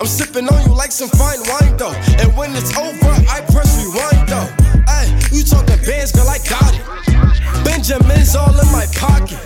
I'm 0.00 0.10
sipping 0.10 0.48
on 0.50 0.66
you 0.66 0.74
like 0.74 0.90
some 0.90 1.08
fine 1.10 1.38
wine 1.46 1.76
though. 1.78 1.94
And 2.18 2.34
when 2.36 2.50
it's 2.58 2.74
over, 2.76 3.14
I 3.30 3.46
press 3.46 3.78
rewind 3.78 4.26
though. 4.26 4.50
Hey, 4.90 5.06
you 5.30 5.46
talking 5.46 5.78
bands, 5.86 6.10
girl, 6.10 6.26
I 6.26 6.42
got 6.50 6.74
it. 6.74 6.82
Benjamin's 7.62 8.34
all 8.34 8.50
in 8.50 8.66
my 8.74 8.90
pocket. 8.98 9.38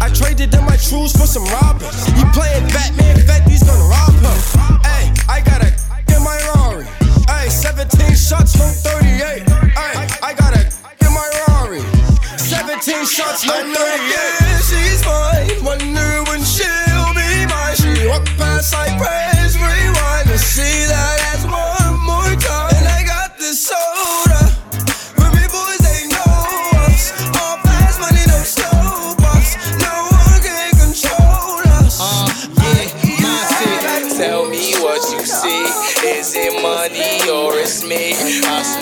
I 0.00 0.08
traded 0.08 0.54
in 0.54 0.64
my 0.64 0.80
trues 0.80 1.12
for 1.12 1.28
some 1.28 1.44
robbers. 1.52 1.92
You 2.16 2.24
playing 2.32 2.64
Batman, 2.72 3.20
Fetty's 3.28 3.60
gonna 3.60 3.84
rob 3.84 4.16
him. 4.24 4.40
Hey, 4.88 5.12
I 5.28 5.44
got 5.44 5.60
a 5.60 5.68
in 6.16 6.24
my 6.24 6.40
Rari. 6.56 6.88
Hey, 7.28 7.52
17 7.52 8.16
shots, 8.16 8.56
no 8.56 8.64
38. 8.64 9.44
Hey, 9.76 9.94
I 10.24 10.32
got 10.32 10.56
a 10.56 10.64
in 11.04 11.12
my 11.12 11.28
Rari. 11.44 11.84
17 12.40 13.04
shots, 13.04 13.44
no 13.44 13.52
38. 13.52 14.43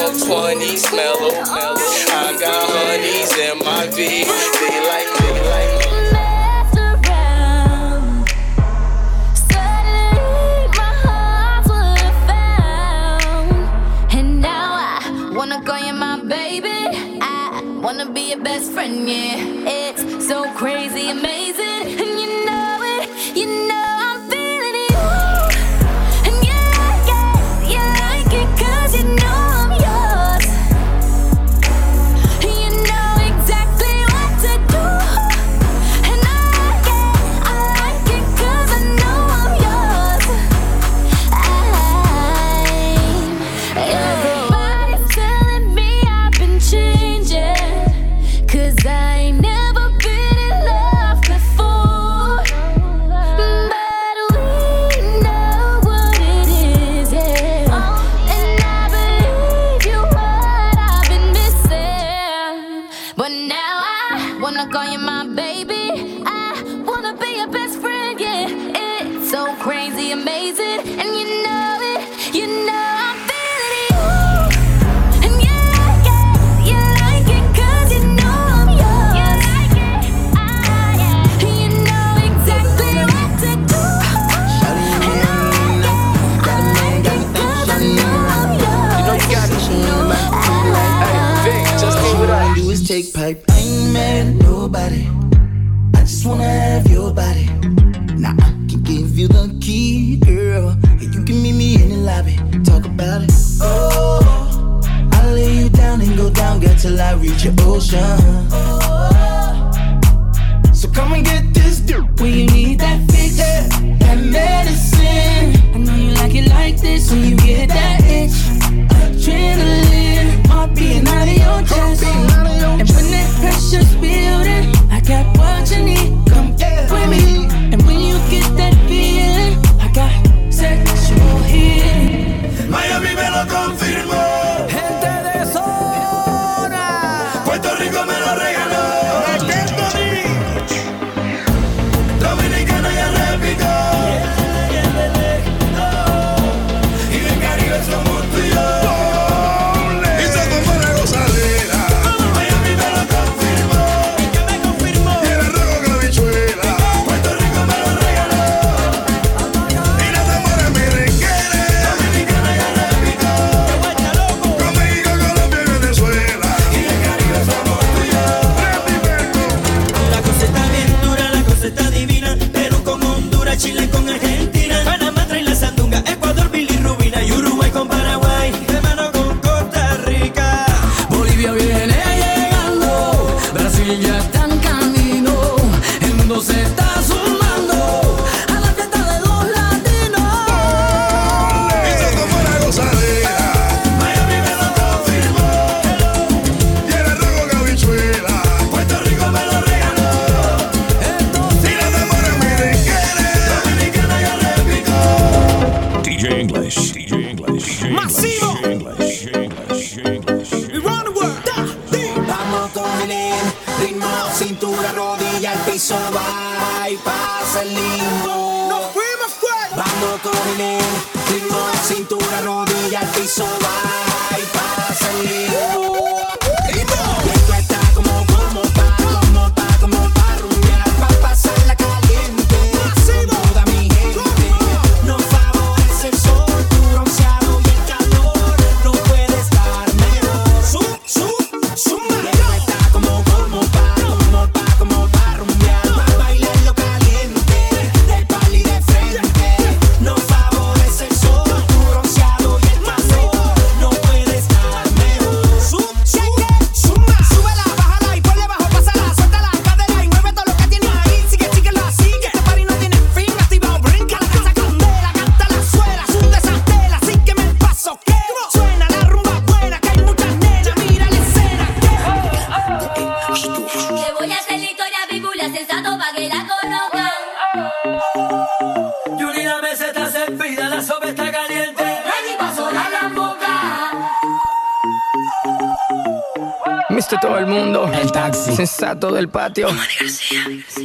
I 0.03 0.13
smoke 0.15 0.59
20, 0.59 0.77
smell 0.79 1.15
oh, 1.17 1.31
mellow. 1.31 1.77
Oh. 1.79 2.07
I 2.11 2.37
got 2.37 2.71
honeys 2.75 3.33
in 3.39 3.59
my 3.61 3.87
V. 3.87 4.27
They 4.59 4.79
like 4.91 5.11
me, 5.21 5.29
like 5.47 5.75
me. 5.79 5.87
And 14.19 14.41
now 14.41 14.73
I 14.75 15.33
wanna 15.37 15.63
call 15.63 15.79
you 15.79 15.93
my 15.93 16.19
baby. 16.25 16.99
I 17.23 17.63
wanna 17.81 18.11
be 18.11 18.31
your 18.31 18.41
best 18.41 18.73
friend, 18.73 19.09
yeah. 19.09 19.37
It's 19.39 20.27
so 20.27 20.53
crazy, 20.55 21.11
amazing. 21.11 22.01
And 22.01 22.21
you 22.21 22.45
know 22.45 22.81
it, 22.83 23.37
you 23.37 23.47
know 23.69 23.92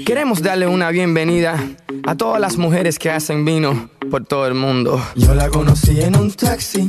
Queremos 0.05 0.41
darle 0.41 0.67
una 0.67 0.89
bienvenida 0.89 1.57
a 2.05 2.15
todas 2.15 2.41
las 2.41 2.57
mujeres 2.57 2.99
que 2.99 3.09
hacen 3.09 3.45
vino 3.45 3.89
por 4.11 4.25
todo 4.25 4.47
el 4.47 4.55
mundo. 4.55 5.01
Yo 5.15 5.33
la 5.33 5.49
conocí 5.49 6.01
en 6.01 6.15
un 6.15 6.31
taxi. 6.31 6.87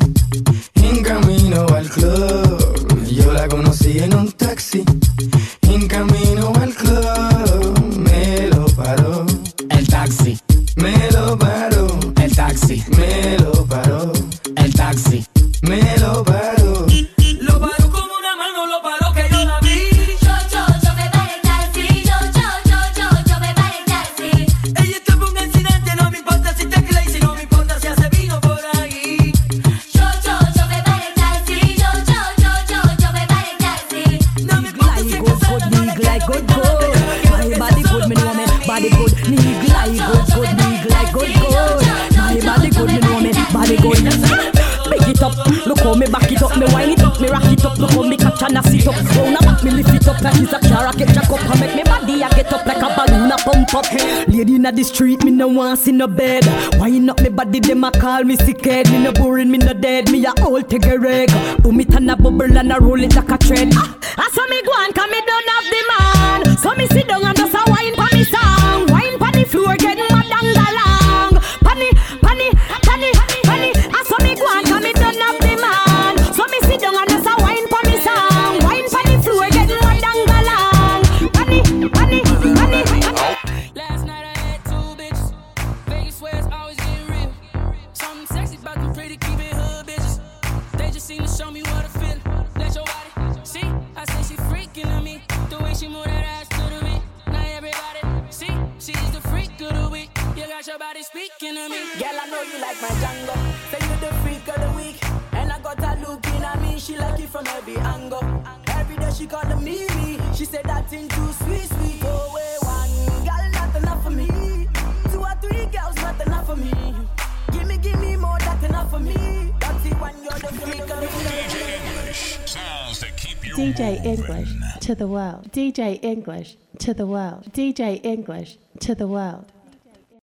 world. 125.19 125.51
DJ 125.53 125.99
English 126.03 126.57
to 126.85 126.95
the 126.95 127.07
world. 127.15 127.43
DJ 127.53 127.83
English 128.05 128.51
to 128.85 128.95
the 128.95 129.09
world. 129.17 129.47